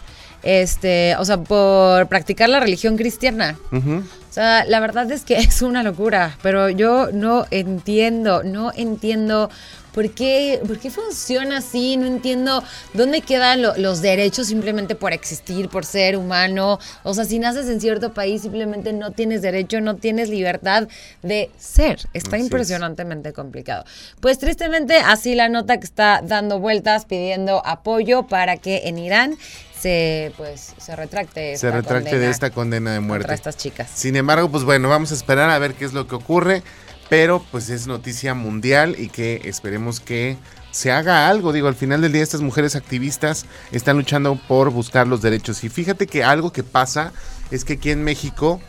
este, 0.47 1.13
o 1.17 1.25
sea, 1.25 1.38
por 1.38 2.07
practicar 2.07 2.47
la 2.47 2.62
religión 2.62 2.95
cristiana. 2.95 3.57
O 3.71 4.33
sea, 4.33 4.63
la 4.65 4.79
verdad 4.79 5.12
es 5.12 5.23
que 5.23 5.36
es 5.38 5.62
una 5.62 5.83
locura, 5.83 6.38
pero 6.41 6.69
yo 6.69 7.10
no 7.12 7.45
entiendo, 7.51 8.43
no 8.43 8.71
entiendo 8.75 9.49
por 9.93 10.12
qué, 10.12 10.62
por 10.67 10.77
qué 10.77 10.91
funciona 10.91 11.57
así, 11.57 11.97
no 11.97 12.05
entiendo 12.05 12.63
dónde 12.93 13.21
quedan 13.21 13.63
lo- 13.63 13.75
los 13.77 13.99
derechos 14.03 14.45
simplemente 14.45 14.93
por 14.93 15.12
existir, 15.12 15.69
por 15.69 15.86
ser 15.86 16.15
humano. 16.17 16.77
O 17.03 17.15
sea, 17.15 17.25
si 17.25 17.39
naces 17.39 17.67
en 17.67 17.81
cierto 17.81 18.13
país 18.13 18.43
simplemente 18.43 18.93
no 18.93 19.10
tienes 19.10 19.41
derecho, 19.41 19.81
no 19.81 19.95
tienes 19.95 20.29
libertad 20.29 20.88
de 21.23 21.49
ser. 21.57 22.01
Está 22.13 22.36
Así 22.36 22.41
es. 22.41 22.43
impresionantemente 22.43 23.33
complicado. 23.33 23.86
Pues 24.21 24.38
tristemente 24.38 24.99
así 24.99 25.33
la 25.33 25.49
nota 25.49 25.79
que 25.79 25.86
está 25.86 26.21
dando 26.23 26.60
vueltas 26.60 27.05
pidiendo 27.05 27.65
apoyo 27.65 28.27
para 28.27 28.57
que 28.57 28.83
en 28.86 28.99
Irán 28.99 29.36
se 29.79 30.33
pues 30.37 30.73
se 30.77 30.95
retracte 30.95 31.57
Se 31.57 31.71
retracte 31.71 32.17
de 32.17 32.29
esta 32.29 32.49
condena 32.49 32.93
de 32.93 32.99
muerte. 32.99 33.23
contra 33.23 33.35
estas 33.35 33.57
chicas. 33.57 33.89
Sin 33.93 34.15
embargo, 34.15 34.49
pues 34.49 34.63
bueno, 34.63 34.89
vamos 34.89 35.11
a 35.11 35.15
esperar 35.15 35.49
a 35.49 35.59
ver 35.59 35.73
qué 35.73 35.85
es 35.85 35.93
lo 35.93 36.07
que 36.07 36.15
ocurre, 36.15 36.63
pero 37.09 37.43
pues 37.51 37.69
es 37.69 37.87
noticia 37.87 38.33
mundial 38.33 38.95
y 38.97 39.09
que 39.09 39.41
esperemos 39.45 39.99
que 39.99 40.37
se 40.71 40.91
haga 40.91 41.29
algo. 41.29 41.53
Digo, 41.53 41.67
al 41.67 41.75
final 41.75 42.01
del 42.01 42.11
día 42.11 42.23
estas 42.23 42.41
mujeres 42.41 42.75
activistas 42.75 43.45
están 43.71 43.97
luchando 43.97 44.39
por 44.47 44.69
buscar 44.71 45.07
los 45.07 45.21
derechos. 45.21 45.63
Y 45.63 45.69
fíjate 45.69 46.07
que 46.07 46.23
algo 46.23 46.51
que 46.51 46.63
pasa 46.63 47.13
es 47.51 47.65
que 47.65 47.73
aquí 47.73 47.91
en 47.91 48.03
México 48.03 48.59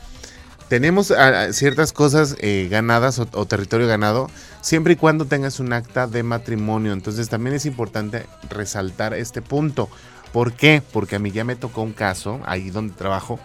tenemos 0.68 1.10
ah, 1.10 1.52
ciertas 1.52 1.92
cosas 1.92 2.36
eh, 2.40 2.68
ganadas 2.70 3.18
o, 3.18 3.26
o 3.32 3.46
territorio 3.46 3.86
ganado 3.86 4.30
siempre 4.60 4.92
y 4.92 4.96
cuando 4.96 5.24
tengas 5.24 5.60
un 5.60 5.72
acta 5.72 6.06
de 6.06 6.22
matrimonio. 6.22 6.92
Entonces 6.92 7.28
también 7.28 7.56
es 7.56 7.66
importante 7.66 8.26
resaltar 8.50 9.14
este 9.14 9.42
punto. 9.42 9.88
¿Por 10.32 10.52
qué? 10.52 10.82
Porque 10.92 11.16
a 11.16 11.18
mí 11.18 11.30
ya 11.30 11.44
me 11.44 11.56
tocó 11.56 11.82
un 11.82 11.92
caso 11.92 12.40
ahí 12.44 12.70
donde 12.70 12.94
trabajo 12.94 13.38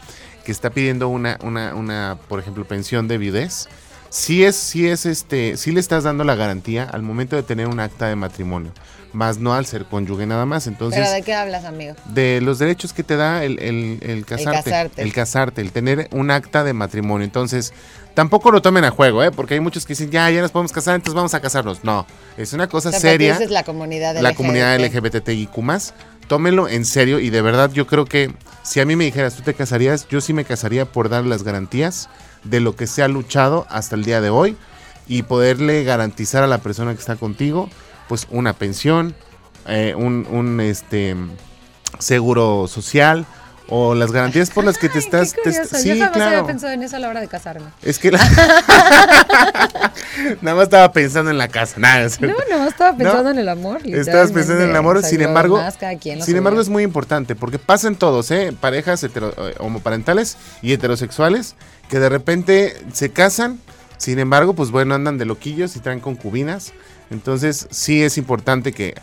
que 0.44 0.52
está 0.52 0.70
pidiendo 0.70 1.08
una, 1.08 1.38
una, 1.42 1.76
una 1.76 2.18
por 2.28 2.40
ejemplo, 2.40 2.66
pensión 2.66 3.08
de 3.08 3.18
viudez. 3.18 3.68
Sí 4.10 4.44
es, 4.44 4.56
sí 4.56 4.88
es 4.88 5.06
este, 5.06 5.58
sí 5.58 5.72
le 5.72 5.80
estás 5.80 6.04
dando 6.04 6.24
la 6.24 6.36
garantía 6.36 6.84
al 6.84 7.02
momento 7.02 7.36
de 7.36 7.44
tener 7.44 7.68
un 7.68 7.80
acta 7.80 8.08
de 8.08 8.16
matrimonio, 8.16 8.72
más 9.14 9.38
no 9.38 9.54
al 9.54 9.66
ser 9.66 9.86
cónyuge 9.86 10.26
nada 10.26 10.46
más. 10.46 10.68
Entonces, 10.68 11.00
¿Pero 11.00 11.12
de 11.12 11.22
qué 11.22 11.34
hablas, 11.34 11.66
amigo? 11.66 11.96
de 12.06 12.42
los 12.42 12.60
derechos 12.60 12.92
que 12.94 13.04
te 13.04 13.16
da 13.16 13.44
el, 13.44 13.60
el- 13.60 14.00
el 14.02 14.26
casarte, 14.26 14.70
casarte. 14.70 15.02
el 15.02 15.14
casarte, 15.14 15.62
el 15.62 15.72
tener 15.72 16.08
un 16.12 16.32
acta 16.32 16.64
de 16.64 16.74
matrimonio. 16.74 17.24
Entonces, 17.26 17.74
tampoco 18.14 18.52
lo 18.52 18.62
tomen 18.62 18.84
a 18.86 18.92
juego, 18.92 19.24
¿eh? 19.24 19.32
porque 19.32 19.54
hay 19.56 19.60
muchos 19.60 19.86
que 19.86 19.94
dicen, 19.94 20.12
ya, 20.12 20.30
ya 20.30 20.42
nos 20.42 20.52
podemos 20.52 20.72
casar, 20.72 20.96
entonces 20.96 21.16
vamos 21.16 21.34
a 21.34 21.40
casarnos. 21.40 21.84
No, 21.84 22.06
es 22.38 22.54
una 22.54 22.68
cosa 22.68 22.90
O 22.90 22.92
sea, 22.92 23.00
seria. 23.00 23.30
perteneces 23.30 23.52
la 23.54 23.64
comunidad 23.64 24.16
La 24.16 24.30
LGBT. 24.30 24.36
comunidad 24.38 24.80
LGBTIQ+, 24.80 25.50
tómenlo 26.28 26.68
en 26.68 26.86
serio 26.86 27.20
y 27.20 27.30
de 27.30 27.42
verdad 27.42 27.72
yo 27.72 27.88
creo 27.88 28.06
que 28.06 28.32
si 28.64 28.80
a 28.80 28.86
mí 28.86 28.96
me 28.96 29.04
dijeras, 29.06 29.36
¿tú 29.36 29.42
te 29.44 29.54
casarías? 29.54 30.08
Yo 30.08 30.22
sí 30.22 30.34
me 30.34 30.46
casaría 30.46 30.86
por 30.86 31.10
dar 31.10 31.26
las 31.26 31.44
garantías 31.44 32.10
de 32.44 32.60
lo 32.60 32.76
que 32.76 32.88
se 32.88 33.04
ha 33.04 33.08
luchado 33.08 33.66
hasta 33.70 33.96
el 33.96 34.04
día 34.04 34.22
de 34.22 34.30
hoy 34.30 34.56
y 35.08 35.24
poderle 35.24 35.84
garantizar 35.84 36.44
a 36.44 36.48
la 36.48 36.60
persona 36.60 36.94
que 36.94 37.00
está 37.00 37.16
contigo, 37.18 37.70
pues 38.08 38.28
una 38.30 38.54
pensión, 38.54 39.16
eh, 39.68 39.94
un, 39.98 40.28
un, 40.30 40.60
este 40.60 41.16
seguro 42.00 42.68
social 42.68 43.26
o 43.70 43.96
las 43.96 44.12
garantías 44.12 44.50
por 44.50 44.66
las 44.66 44.78
que 44.78 44.90
te 44.90 45.00
estás... 45.06 45.34
Qué 45.34 45.42
te- 45.52 45.66
sí, 45.66 45.90
yo 45.90 45.96
jamás 45.96 46.12
claro. 46.12 46.38
había 46.38 46.46
pensado 46.48 46.74
en 46.74 46.84
eso 46.84 46.96
a 46.98 47.00
la 47.00 47.08
hora 47.10 47.22
de 47.22 47.28
casarme. 47.28 47.68
Es 47.82 47.98
que 47.98 48.12
la- 48.12 48.20
nada 50.42 50.56
más 50.56 50.64
estaba 50.64 50.92
pensando 50.92 51.32
en 51.32 51.38
la 51.38 51.48
casa. 51.48 51.80
Nada, 51.80 52.04
No, 52.04 52.10
cierto. 52.10 52.44
no, 52.50 52.68
estaba 52.68 52.92
No, 52.92 52.98
pensando 52.98 53.30
en 53.32 53.40
el 53.40 53.50
amor. 53.50 53.82
Estabas 53.86 54.32
pensando 54.32 54.64
en 54.64 54.70
el 54.72 54.76
amor, 54.76 55.02
sin 55.04 55.22
embargo, 55.22 55.62
sin 56.24 56.36
embargo 56.36 56.62
es 56.62 56.70
muy 56.70 56.84
importante 56.84 57.36
porque 57.36 57.60
pasan 57.60 57.96
todos, 57.96 58.30
¿eh? 58.32 58.54
parejas 58.60 59.04
hetero- 59.04 59.34
eh, 59.38 59.56
homoparentales 59.60 60.38
y 60.62 60.74
heterosexuales 60.74 61.56
que 61.90 62.00
de 62.00 62.10
repente 62.10 62.82
se 62.94 63.12
casan, 63.12 63.60
sin 63.98 64.20
embargo, 64.20 64.54
pues 64.54 64.72
bueno, 64.72 64.96
andan 64.96 65.18
de 65.18 65.26
loquillos 65.26 65.76
y 65.76 65.80
traen 65.80 66.00
concubinas. 66.00 66.74
Entonces 67.14 67.68
sí 67.72 68.04
es 68.04 68.18
importante 68.18 68.74
que 68.74 68.96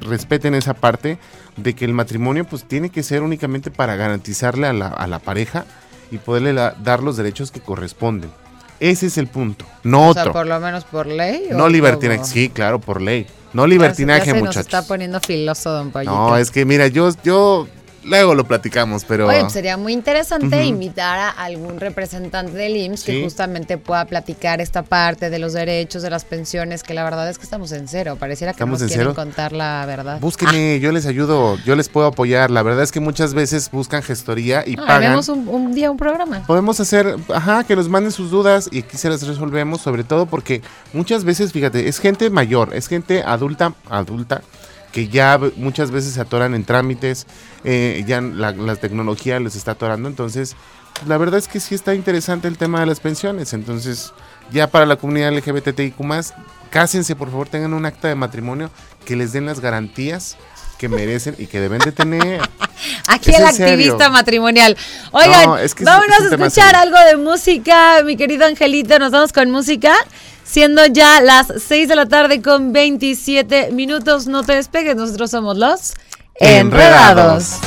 respeten 0.00 0.54
esa 0.54 0.74
parte 0.74 1.18
de 1.56 1.74
que 1.74 1.84
el 1.84 1.92
matrimonio 1.92 2.44
pues 2.44 2.64
tiene 2.64 2.90
que 2.90 3.02
ser 3.02 3.22
únicamente 3.22 3.70
para 3.70 3.96
garantizarle 3.96 4.66
a 4.66 4.72
la, 4.72 4.88
a 4.88 5.06
la 5.06 5.18
pareja 5.18 5.64
y 6.10 6.18
poderle 6.18 6.52
la- 6.52 6.72
dar 6.82 7.02
los 7.02 7.16
derechos 7.16 7.50
que 7.50 7.60
corresponden. 7.60 8.30
Ese 8.78 9.06
es 9.06 9.16
el 9.16 9.26
punto, 9.26 9.64
no 9.82 10.10
O 10.10 10.12
sea, 10.12 10.22
otro. 10.22 10.32
por 10.34 10.46
lo 10.46 10.60
menos 10.60 10.84
por 10.84 11.06
ley. 11.06 11.48
¿o 11.50 11.56
no 11.56 11.68
libertinaje, 11.68 12.24
sí, 12.24 12.50
claro, 12.50 12.78
por 12.78 13.00
ley. 13.00 13.26
No 13.54 13.62
Ya 13.62 13.64
se- 13.64 13.68
libertinaje, 13.70 14.18
ya 14.20 14.24
se 14.26 14.32
nos 14.32 14.40
muchachos. 14.42 14.66
está 14.66 14.82
poniendo 14.82 15.18
filoso, 15.20 15.70
don. 15.70 15.92
No, 16.04 16.36
es 16.36 16.50
que 16.50 16.66
mira, 16.66 16.86
yo, 16.88 17.08
yo 17.24 17.66
luego 18.06 18.34
lo 18.34 18.44
platicamos, 18.44 19.04
pero 19.04 19.26
Oye, 19.28 19.40
pues 19.40 19.52
sería 19.52 19.76
muy 19.76 19.92
interesante 19.92 20.64
invitar 20.64 21.18
a 21.18 21.30
algún 21.30 21.78
representante 21.80 22.52
del 22.52 22.76
IMSS 22.76 23.04
que 23.04 23.22
justamente 23.22 23.78
pueda 23.78 24.04
platicar 24.06 24.60
esta 24.60 24.82
parte 24.82 25.28
de 25.30 25.38
los 25.38 25.52
derechos, 25.52 26.02
de 26.02 26.10
las 26.10 26.24
pensiones, 26.24 26.82
que 26.82 26.94
la 26.94 27.04
verdad 27.04 27.28
es 27.28 27.38
que 27.38 27.44
estamos 27.44 27.72
en 27.72 27.88
cero. 27.88 28.16
Pareciera 28.18 28.52
que 28.52 28.56
¿Estamos 28.56 28.80
nos 28.80 28.82
en 28.82 28.88
quieren 28.88 29.06
cero? 29.06 29.14
contar 29.14 29.52
la 29.52 29.84
verdad. 29.86 30.20
búsquenme, 30.20 30.80
yo 30.80 30.92
les 30.92 31.06
ayudo, 31.06 31.56
yo 31.64 31.76
les 31.76 31.88
puedo 31.88 32.06
apoyar. 32.06 32.50
La 32.50 32.62
verdad 32.62 32.82
es 32.84 32.92
que 32.92 33.00
muchas 33.00 33.34
veces 33.34 33.70
buscan 33.70 34.02
gestoría 34.02 34.62
y 34.66 34.76
Ah, 34.78 34.86
pagan. 34.86 35.18
un, 35.28 35.48
un 35.48 35.74
día 35.74 35.90
un 35.90 35.96
programa. 35.96 36.42
Podemos 36.46 36.80
hacer, 36.80 37.16
ajá, 37.34 37.64
que 37.64 37.74
nos 37.76 37.88
manden 37.88 38.12
sus 38.12 38.30
dudas 38.30 38.68
y 38.70 38.80
aquí 38.80 38.96
se 38.96 39.08
las 39.10 39.26
resolvemos, 39.26 39.80
sobre 39.80 40.04
todo 40.04 40.26
porque 40.26 40.62
muchas 40.92 41.24
veces, 41.24 41.52
fíjate, 41.52 41.88
es 41.88 41.98
gente 41.98 42.30
mayor, 42.30 42.74
es 42.74 42.86
gente 42.88 43.22
adulta, 43.22 43.72
adulta, 43.90 44.42
que 44.96 45.08
ya 45.08 45.38
muchas 45.56 45.90
veces 45.90 46.14
se 46.14 46.20
atoran 46.22 46.54
en 46.54 46.64
trámites, 46.64 47.26
eh, 47.64 48.02
ya 48.06 48.22
la, 48.22 48.52
la 48.52 48.76
tecnología 48.76 49.38
les 49.40 49.54
está 49.54 49.72
atorando, 49.72 50.08
entonces 50.08 50.56
la 51.06 51.18
verdad 51.18 51.36
es 51.38 51.48
que 51.48 51.60
sí 51.60 51.74
está 51.74 51.94
interesante 51.94 52.48
el 52.48 52.56
tema 52.56 52.80
de 52.80 52.86
las 52.86 53.00
pensiones, 53.00 53.52
entonces 53.52 54.14
ya 54.50 54.68
para 54.68 54.86
la 54.86 54.96
comunidad 54.96 55.32
LGBTIQ+, 55.34 55.94
cásense, 56.70 57.14
por 57.14 57.28
favor, 57.30 57.46
tengan 57.46 57.74
un 57.74 57.84
acta 57.84 58.08
de 58.08 58.14
matrimonio 58.14 58.70
que 59.04 59.16
les 59.16 59.32
den 59.34 59.44
las 59.44 59.60
garantías 59.60 60.38
que 60.78 60.88
merecen 60.88 61.34
y 61.36 61.46
que 61.46 61.60
deben 61.60 61.80
de 61.80 61.92
tener. 61.92 62.40
Aquí 63.06 63.34
el 63.34 63.46
serio. 63.50 63.66
activista 63.66 64.08
matrimonial. 64.08 64.78
Oigan, 65.12 65.44
No, 65.44 65.58
es 65.58 65.74
que 65.74 65.82
es- 65.82 65.86
vámonos 65.86 66.20
es 66.20 66.32
a 66.32 66.34
escuchar 66.36 66.74
serio. 66.74 66.78
algo 66.80 66.98
de 67.10 67.16
música, 67.18 68.02
mi 68.02 68.16
querido 68.16 68.46
Angelito. 68.46 68.98
Nos 68.98 69.10
vamos 69.12 69.34
con 69.34 69.50
música. 69.50 69.92
Siendo 70.46 70.86
ya 70.86 71.20
las 71.20 71.52
6 71.66 71.88
de 71.88 71.96
la 71.96 72.06
tarde 72.06 72.40
con 72.40 72.72
27 72.72 73.72
minutos. 73.72 74.26
No 74.26 74.42
te 74.44 74.54
despegues, 74.54 74.96
nosotros 74.96 75.30
somos 75.30 75.56
los 75.56 75.94
Enredados. 76.38 77.58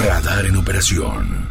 Radar 0.00 0.46
en 0.46 0.56
operación. 0.56 1.41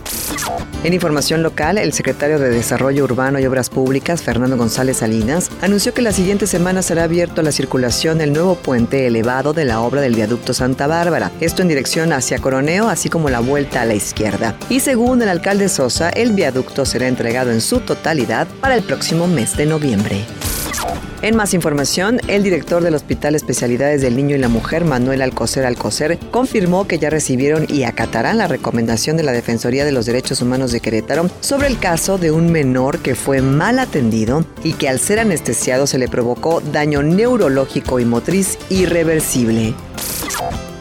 En 0.82 0.92
información 0.92 1.42
local, 1.42 1.78
el 1.78 1.94
secretario 1.94 2.38
de 2.38 2.50
Desarrollo 2.50 3.02
Urbano 3.04 3.40
y 3.40 3.46
Obras 3.46 3.70
Públicas, 3.70 4.20
Fernando 4.20 4.58
González 4.58 4.98
Salinas, 4.98 5.50
anunció 5.62 5.94
que 5.94 6.02
la 6.02 6.12
siguiente 6.12 6.46
semana 6.46 6.82
será 6.82 7.04
abierto 7.04 7.40
a 7.40 7.44
la 7.44 7.52
circulación 7.52 8.20
el 8.20 8.34
nuevo 8.34 8.56
puente 8.56 9.06
elevado 9.06 9.54
de 9.54 9.64
la 9.64 9.80
obra 9.80 10.02
del 10.02 10.14
viaducto 10.14 10.52
Santa 10.52 10.87
Bárbara, 10.87 11.32
esto 11.40 11.62
en 11.62 11.68
dirección 11.68 12.12
hacia 12.12 12.40
Coroneo, 12.40 12.90
así 12.90 13.08
como 13.08 13.30
la 13.30 13.40
vuelta 13.40 13.80
a 13.80 13.87
la 13.87 13.94
izquierda. 13.94 14.54
Y 14.68 14.80
según 14.80 15.22
el 15.22 15.30
alcalde 15.30 15.70
Sosa, 15.70 16.10
el 16.10 16.34
viaducto 16.34 16.84
será 16.84 17.08
entregado 17.08 17.52
en 17.52 17.62
su 17.62 17.80
totalidad 17.80 18.46
para 18.60 18.74
el 18.74 18.82
próximo 18.82 19.26
mes 19.26 19.56
de 19.56 19.64
noviembre. 19.64 20.26
En 21.24 21.37
más 21.37 21.54
información, 21.54 22.20
el 22.28 22.42
director 22.42 22.82
del 22.82 22.94
Hospital 22.94 23.34
Especialidades 23.34 24.02
del 24.02 24.14
Niño 24.14 24.37
y 24.37 24.38
la 24.38 24.50
Mujer, 24.50 24.84
Manuel 24.84 25.22
Alcocer 25.22 25.64
Alcocer, 25.64 26.18
confirmó 26.30 26.87
que 26.87 26.98
ya 26.98 27.08
recibieron 27.08 27.64
y 27.66 27.84
acatarán 27.84 28.37
la 28.37 28.46
recomendación 28.46 29.16
de 29.16 29.22
la 29.22 29.32
Defensoría 29.32 29.87
de 29.87 29.92
los 29.92 30.04
Derechos 30.04 30.42
Humanos 30.42 30.70
de 30.70 30.80
Querétaro 30.80 31.30
sobre 31.40 31.68
el 31.68 31.78
caso 31.78 32.18
de 32.18 32.30
un 32.30 32.52
menor 32.52 32.98
que 32.98 33.14
fue 33.14 33.40
mal 33.40 33.78
atendido 33.78 34.44
y 34.62 34.74
que 34.74 34.90
al 34.90 34.98
ser 34.98 35.18
anestesiado 35.18 35.87
se 35.87 35.96
le 35.96 36.08
provocó 36.08 36.60
daño 36.60 37.02
neurológico 37.02 38.00
y 38.00 38.04
motriz 38.04 38.58
irreversible. 38.68 39.72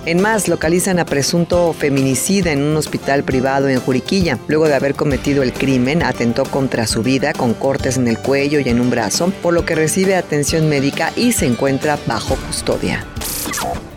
En 0.06 0.22
más, 0.22 0.50
localizan 0.50 1.00
a 1.00 1.06
presunto 1.06 1.72
feminicida 1.72 2.52
en 2.52 2.62
un 2.62 2.76
hospital 2.76 3.24
privado 3.24 3.70
en 3.70 3.80
Juriquilla. 3.80 4.38
Luego 4.48 4.68
de 4.68 4.76
haber 4.76 4.96
cometido 4.96 5.44
el 5.44 5.54
crimen, 5.54 6.04
atentó 6.04 6.44
contra 6.44 6.88
su 6.88 7.04
vida 7.04 7.32
con 7.32 7.54
cortes 7.54 7.96
en 7.96 8.10
el 8.10 8.18
cuello 8.18 8.60
y 8.60 8.68
en 8.68 8.82
un 8.82 8.90
brazo, 8.90 9.32
por 9.42 9.54
lo 9.54 9.66
que 9.66 9.76
recibe 9.76 10.16
atención 10.16 10.68
médica 10.68 11.14
y 11.16 11.32
se 11.32 11.46
encuentra 11.46 11.98
bajo 12.06 12.36
custodia. 12.36 13.06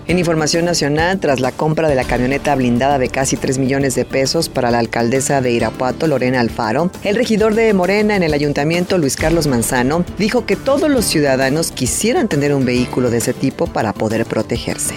En 0.06 0.20
información 0.20 0.64
nacional, 0.64 1.18
tras 1.18 1.40
la 1.40 1.50
compra 1.50 1.88
de 1.88 1.96
la 1.96 2.04
camioneta 2.04 2.54
blindada 2.54 3.00
de 3.00 3.08
casi 3.08 3.36
3 3.36 3.58
millones 3.58 3.96
de 3.96 4.04
pesos 4.04 4.48
para 4.48 4.70
la 4.70 4.78
alcaldesa 4.78 5.40
de 5.40 5.50
Irapuato, 5.50 6.06
Lorena 6.06 6.38
Alfaro, 6.38 6.92
el 7.02 7.16
regidor 7.16 7.56
de 7.56 7.74
Morena 7.74 8.14
en 8.14 8.22
el 8.22 8.32
ayuntamiento, 8.32 8.98
Luis 8.98 9.16
Carlos 9.16 9.48
Manzano, 9.48 10.04
dijo 10.16 10.46
que 10.46 10.54
todos 10.54 10.88
los 10.88 11.04
ciudadanos 11.04 11.72
quisieran 11.72 12.28
tener 12.28 12.54
un 12.54 12.64
vehículo 12.64 13.10
de 13.10 13.18
ese 13.18 13.32
tipo 13.32 13.66
para 13.66 13.92
poder 13.92 14.24
protegerse. 14.26 14.94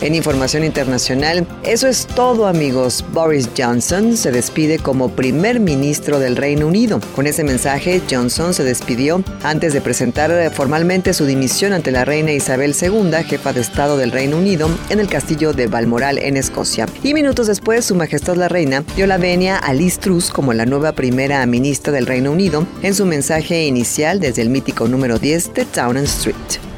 En 0.00 0.16
información 0.16 0.64
internacional, 0.64 1.46
eso 1.62 1.86
es 1.86 2.06
todo 2.06 2.48
amigos. 2.48 3.04
Boris 3.12 3.48
Johnson 3.56 4.16
se 4.16 4.32
despide 4.32 4.80
como 4.80 5.10
primer 5.10 5.60
ministro 5.60 6.18
del 6.18 6.34
Reino 6.34 6.66
Unido. 6.66 7.00
Con 7.14 7.28
ese 7.28 7.44
mensaje, 7.44 8.02
Johnson 8.10 8.52
se 8.52 8.64
despidió 8.64 9.22
antes 9.44 9.72
de 9.72 9.80
presentar 9.80 10.52
formalmente 10.52 11.14
su 11.14 11.24
dimisión 11.24 11.72
ante 11.72 11.92
la 11.92 12.04
reina 12.04 12.32
Isabel 12.32 12.74
II, 12.80 13.12
jefa 13.24 13.52
de 13.52 13.60
Estado 13.60 13.96
del 13.96 14.10
Reino 14.10 14.38
Unido, 14.38 14.68
en 14.90 14.98
el 14.98 15.08
castillo 15.08 15.52
de 15.52 15.68
Balmoral, 15.68 16.18
en 16.18 16.36
Escocia. 16.36 16.86
Y 17.04 17.14
minutos 17.14 17.46
después, 17.46 17.84
su 17.84 17.94
majestad 17.94 18.34
la 18.34 18.48
reina 18.48 18.82
dio 18.96 19.06
la 19.06 19.18
venia 19.18 19.56
a 19.56 19.72
Liz 19.72 19.98
Truss 19.98 20.30
como 20.30 20.52
la 20.52 20.66
nueva 20.66 20.92
primera 20.92 21.46
ministra 21.46 21.92
del 21.92 22.06
Reino 22.06 22.32
Unido 22.32 22.66
en 22.82 22.94
su 22.94 23.06
mensaje 23.06 23.66
inicial 23.66 24.18
desde 24.18 24.42
el 24.42 24.50
mítico 24.50 24.88
número 24.88 25.18
10 25.18 25.54
de 25.54 25.66
Downing 25.72 26.04
Street. 26.04 26.71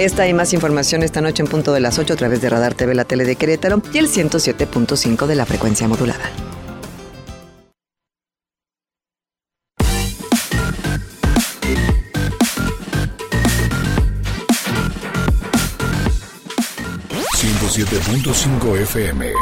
Esta 0.00 0.26
y 0.26 0.32
más 0.32 0.54
información 0.54 1.02
esta 1.02 1.20
noche 1.20 1.42
en 1.42 1.46
punto 1.46 1.74
de 1.74 1.80
las 1.80 1.98
8 1.98 2.14
a 2.14 2.16
través 2.16 2.40
de 2.40 2.48
Radar 2.48 2.72
TV, 2.72 2.94
la 2.94 3.04
tele 3.04 3.26
de 3.26 3.36
Querétaro 3.36 3.82
y 3.92 3.98
el 3.98 4.08
107.5 4.08 5.26
de 5.26 5.34
la 5.34 5.44
frecuencia 5.44 5.86
modulada. 5.88 6.30
.5 18.32 18.80
FM 18.80 19.32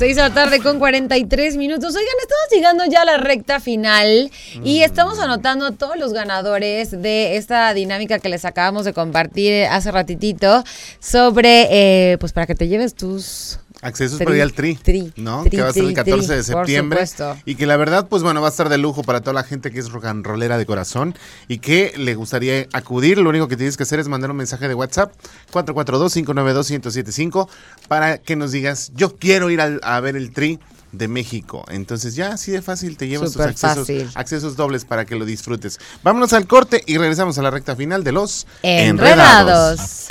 Seis 0.00 0.16
de 0.16 0.22
la 0.22 0.32
tarde 0.32 0.60
con 0.60 0.78
43 0.78 1.58
minutos. 1.58 1.94
Oigan, 1.94 2.14
estamos 2.22 2.46
llegando 2.50 2.84
ya 2.86 3.02
a 3.02 3.04
la 3.04 3.18
recta 3.18 3.60
final 3.60 4.30
y 4.64 4.80
estamos 4.80 5.18
anotando 5.18 5.66
a 5.66 5.72
todos 5.72 5.98
los 5.98 6.14
ganadores 6.14 7.02
de 7.02 7.36
esta 7.36 7.74
dinámica 7.74 8.18
que 8.18 8.30
les 8.30 8.46
acabamos 8.46 8.86
de 8.86 8.94
compartir 8.94 9.66
hace 9.66 9.92
ratitito 9.92 10.64
sobre, 11.00 11.66
eh, 12.12 12.16
pues 12.18 12.32
para 12.32 12.46
que 12.46 12.54
te 12.54 12.66
lleves 12.66 12.94
tus 12.94 13.60
Accesos 13.82 14.18
Tri, 14.18 14.24
para 14.26 14.36
ir 14.36 14.42
al 14.42 14.52
Tri, 14.52 14.74
tri, 14.74 15.12
¿no? 15.16 15.40
tri, 15.42 15.50
que 15.50 15.62
va 15.62 15.70
a 15.70 15.72
ser 15.72 15.84
el 15.84 15.88
tri, 15.94 15.94
14 15.94 16.32
de 16.36 16.36
por 16.52 16.66
septiembre. 16.66 17.06
supuesto. 17.06 17.36
Y 17.46 17.54
que 17.54 17.66
la 17.66 17.76
verdad, 17.78 18.08
pues 18.08 18.22
bueno, 18.22 18.40
va 18.42 18.48
a 18.48 18.50
estar 18.50 18.68
de 18.68 18.76
lujo 18.78 19.02
para 19.02 19.20
toda 19.22 19.32
la 19.32 19.42
gente 19.42 19.70
que 19.70 19.78
es 19.80 19.90
rock 19.90 20.04
and 20.04 20.26
rollera 20.26 20.58
de 20.58 20.66
corazón 20.66 21.14
y 21.48 21.58
que 21.58 21.94
le 21.96 22.14
gustaría 22.14 22.66
acudir. 22.74 23.16
Lo 23.18 23.30
único 23.30 23.48
que 23.48 23.56
tienes 23.56 23.76
que 23.78 23.84
hacer 23.84 23.98
es 23.98 24.08
mandar 24.08 24.30
un 24.30 24.36
mensaje 24.36 24.68
de 24.68 24.74
WhatsApp 24.74 25.12
442-592-1075 25.52 27.48
para 27.88 28.18
que 28.18 28.36
nos 28.36 28.52
digas, 28.52 28.92
yo 28.94 29.16
quiero 29.16 29.50
ir 29.50 29.60
al- 29.60 29.80
a 29.82 29.98
ver 30.00 30.16
el 30.16 30.32
Tri 30.32 30.58
de 30.92 31.06
México. 31.08 31.64
Entonces 31.68 32.14
ya 32.16 32.32
así 32.32 32.50
de 32.50 32.62
fácil 32.62 32.96
te 32.96 33.06
llevas 33.08 33.26
tus 33.28 33.34
Súper 33.34 33.48
accesos, 33.50 33.78
fácil. 33.78 34.10
accesos 34.14 34.56
dobles 34.56 34.84
para 34.84 35.04
que 35.04 35.14
lo 35.16 35.24
disfrutes. 35.24 35.78
Vámonos 36.02 36.32
al 36.32 36.46
corte 36.46 36.82
y 36.86 36.98
regresamos 36.98 37.38
a 37.38 37.42
la 37.42 37.50
recta 37.50 37.76
final 37.76 38.02
de 38.04 38.12
los 38.12 38.46
enredados. 38.62 40.06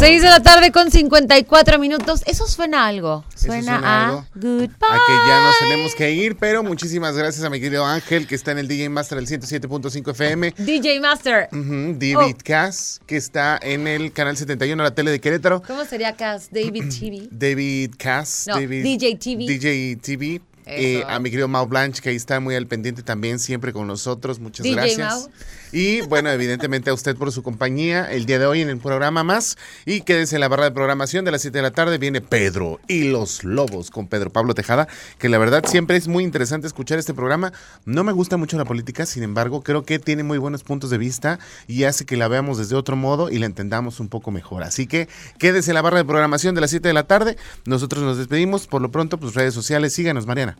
Seis 0.00 0.22
de 0.22 0.28
la 0.30 0.40
tarde 0.40 0.72
con 0.72 0.90
54 0.90 1.78
minutos. 1.78 2.22
Eso 2.26 2.46
suena 2.46 2.84
a 2.84 2.86
algo. 2.88 3.22
Suena, 3.34 3.62
suena 3.62 3.76
a 3.78 3.80
a 4.04 4.06
algo. 4.08 4.26
goodbye. 4.34 4.66
A 4.80 4.98
que 5.06 5.12
ya 5.28 5.44
nos 5.44 5.58
tenemos 5.60 5.94
que 5.94 6.10
ir, 6.12 6.36
pero 6.36 6.62
muchísimas 6.62 7.14
gracias 7.14 7.44
a 7.44 7.50
mi 7.50 7.60
querido 7.60 7.84
Ángel, 7.84 8.26
que 8.26 8.34
está 8.34 8.52
en 8.52 8.58
el 8.60 8.66
DJ 8.68 8.88
Master 8.88 9.18
del 9.22 9.26
107.5 9.28 10.10
FM. 10.12 10.54
DJ 10.56 11.00
Master. 11.00 11.48
David 11.52 12.16
Oh. 12.16 12.42
Cass, 12.42 13.00
que 13.06 13.16
está 13.18 13.58
en 13.62 13.86
el 13.86 14.10
canal 14.12 14.36
71 14.38 14.82
de 14.82 14.88
la 14.88 14.94
tele 14.94 15.10
de 15.10 15.20
Querétaro. 15.20 15.62
¿Cómo 15.62 15.84
sería 15.84 16.16
Cass? 16.16 16.48
David 16.50 16.84
TV. 16.98 17.28
David 17.30 17.92
Cass, 17.98 18.46
No, 18.48 18.54
David, 18.54 18.82
DJ 18.82 19.16
TV. 19.16 19.44
DJ 19.46 19.96
TV. 19.96 20.40
Eh, 20.70 21.04
a 21.08 21.18
mi 21.18 21.30
querido 21.30 21.48
Mau 21.48 21.66
Blanche, 21.66 22.00
que 22.00 22.10
ahí 22.10 22.16
está 22.16 22.40
muy 22.40 22.54
al 22.54 22.66
pendiente 22.66 23.02
también, 23.02 23.38
siempre 23.38 23.72
con 23.72 23.86
nosotros. 23.86 24.38
Muchas 24.38 24.64
DJ 24.64 24.74
gracias. 24.76 25.14
Mau. 25.14 25.30
Y 25.72 26.00
bueno, 26.02 26.30
evidentemente 26.30 26.90
a 26.90 26.94
usted 26.94 27.16
por 27.16 27.30
su 27.30 27.42
compañía 27.44 28.10
el 28.10 28.26
día 28.26 28.40
de 28.40 28.46
hoy 28.46 28.60
en 28.60 28.70
el 28.70 28.78
programa 28.78 29.22
más. 29.22 29.56
Y 29.86 30.00
quédese 30.00 30.36
en 30.36 30.40
la 30.40 30.48
barra 30.48 30.64
de 30.64 30.72
programación 30.72 31.24
de 31.24 31.30
las 31.30 31.42
7 31.42 31.58
de 31.58 31.62
la 31.62 31.70
tarde. 31.70 31.98
Viene 31.98 32.20
Pedro 32.20 32.80
y 32.88 33.04
los 33.04 33.44
Lobos 33.44 33.90
con 33.90 34.08
Pedro 34.08 34.30
Pablo 34.30 34.54
Tejada, 34.54 34.88
que 35.18 35.28
la 35.28 35.38
verdad 35.38 35.64
siempre 35.66 35.96
es 35.96 36.08
muy 36.08 36.24
interesante 36.24 36.66
escuchar 36.66 36.98
este 36.98 37.14
programa. 37.14 37.52
No 37.84 38.02
me 38.02 38.12
gusta 38.12 38.36
mucho 38.36 38.56
la 38.58 38.64
política, 38.64 39.06
sin 39.06 39.22
embargo, 39.22 39.62
creo 39.62 39.84
que 39.84 39.98
tiene 39.98 40.24
muy 40.24 40.38
buenos 40.38 40.64
puntos 40.64 40.90
de 40.90 40.98
vista 40.98 41.38
y 41.68 41.84
hace 41.84 42.04
que 42.04 42.16
la 42.16 42.26
veamos 42.28 42.58
desde 42.58 42.74
otro 42.74 42.96
modo 42.96 43.30
y 43.30 43.38
la 43.38 43.46
entendamos 43.46 44.00
un 44.00 44.08
poco 44.08 44.32
mejor. 44.32 44.64
Así 44.64 44.86
que 44.86 45.08
quédese 45.38 45.70
en 45.70 45.76
la 45.76 45.82
barra 45.82 45.98
de 45.98 46.04
programación 46.04 46.54
de 46.54 46.62
las 46.62 46.70
7 46.70 46.88
de 46.88 46.94
la 46.94 47.04
tarde. 47.04 47.36
Nosotros 47.64 48.02
nos 48.02 48.18
despedimos. 48.18 48.66
Por 48.66 48.82
lo 48.82 48.90
pronto, 48.90 49.18
pues 49.18 49.34
redes 49.34 49.54
sociales, 49.54 49.92
síganos, 49.92 50.26
Mariana. 50.26 50.56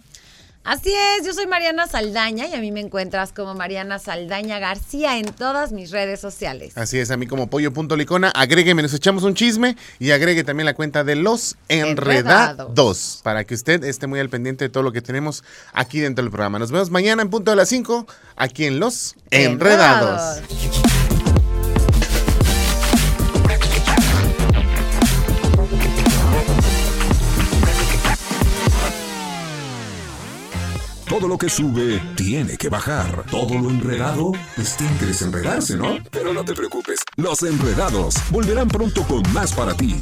Así 0.62 0.92
es, 0.92 1.26
yo 1.26 1.32
soy 1.32 1.46
Mariana 1.46 1.86
Saldaña 1.86 2.46
y 2.46 2.54
a 2.54 2.58
mí 2.58 2.70
me 2.70 2.80
encuentras 2.80 3.32
como 3.32 3.54
Mariana 3.54 3.98
Saldaña 3.98 4.58
García 4.58 5.16
en 5.16 5.24
todas 5.32 5.72
mis 5.72 5.90
redes 5.90 6.20
sociales. 6.20 6.76
Así 6.76 6.98
es, 6.98 7.10
a 7.10 7.16
mí 7.16 7.26
como 7.26 7.48
pollo.licona, 7.48 8.28
agrégueme, 8.28 8.82
nos 8.82 8.92
echamos 8.92 9.22
un 9.22 9.34
chisme 9.34 9.76
y 9.98 10.10
agregue 10.10 10.44
también 10.44 10.66
la 10.66 10.74
cuenta 10.74 11.02
de 11.02 11.16
los 11.16 11.56
enredados, 11.68 12.50
Enredados. 12.50 13.20
para 13.24 13.44
que 13.44 13.54
usted 13.54 13.82
esté 13.84 14.06
muy 14.06 14.20
al 14.20 14.28
pendiente 14.28 14.64
de 14.66 14.68
todo 14.68 14.82
lo 14.82 14.92
que 14.92 15.00
tenemos 15.00 15.42
aquí 15.72 15.98
dentro 15.98 16.22
del 16.22 16.30
programa. 16.30 16.58
Nos 16.58 16.70
vemos 16.70 16.90
mañana 16.90 17.22
en 17.22 17.30
punto 17.30 17.50
de 17.50 17.56
las 17.56 17.68
5 17.70 18.06
aquí 18.36 18.66
en 18.66 18.80
Los 18.80 19.16
Enredados. 19.30 20.42
Todo 31.20 31.28
lo 31.28 31.36
que 31.36 31.50
sube 31.50 32.00
tiene 32.16 32.56
que 32.56 32.70
bajar. 32.70 33.26
Todo 33.30 33.58
lo 33.58 33.68
enredado, 33.68 34.32
pues 34.56 34.74
tiene 34.74 34.96
que 34.96 35.76
¿no? 35.76 35.98
Pero 36.10 36.32
no 36.32 36.42
te 36.46 36.54
preocupes. 36.54 37.00
Los 37.16 37.42
enredados 37.42 38.14
volverán 38.30 38.68
pronto 38.68 39.02
con 39.02 39.22
más 39.34 39.52
para 39.52 39.74
ti. 39.74 40.00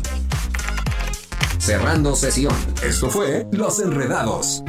Cerrando 1.58 2.14
sesión. 2.14 2.54
Esto 2.84 3.10
fue 3.10 3.48
Los 3.50 3.80
Enredados. 3.80 4.62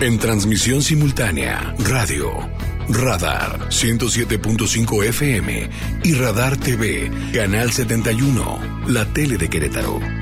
En 0.00 0.20
transmisión 0.20 0.80
simultánea, 0.80 1.74
radio, 1.80 2.30
Radar 2.88 3.68
107.5 3.70 5.06
FM 5.06 5.70
y 6.04 6.14
Radar 6.14 6.56
TV, 6.56 7.10
Canal 7.34 7.72
71, 7.72 8.84
la 8.86 9.06
tele 9.06 9.38
de 9.38 9.50
Querétaro. 9.50 10.19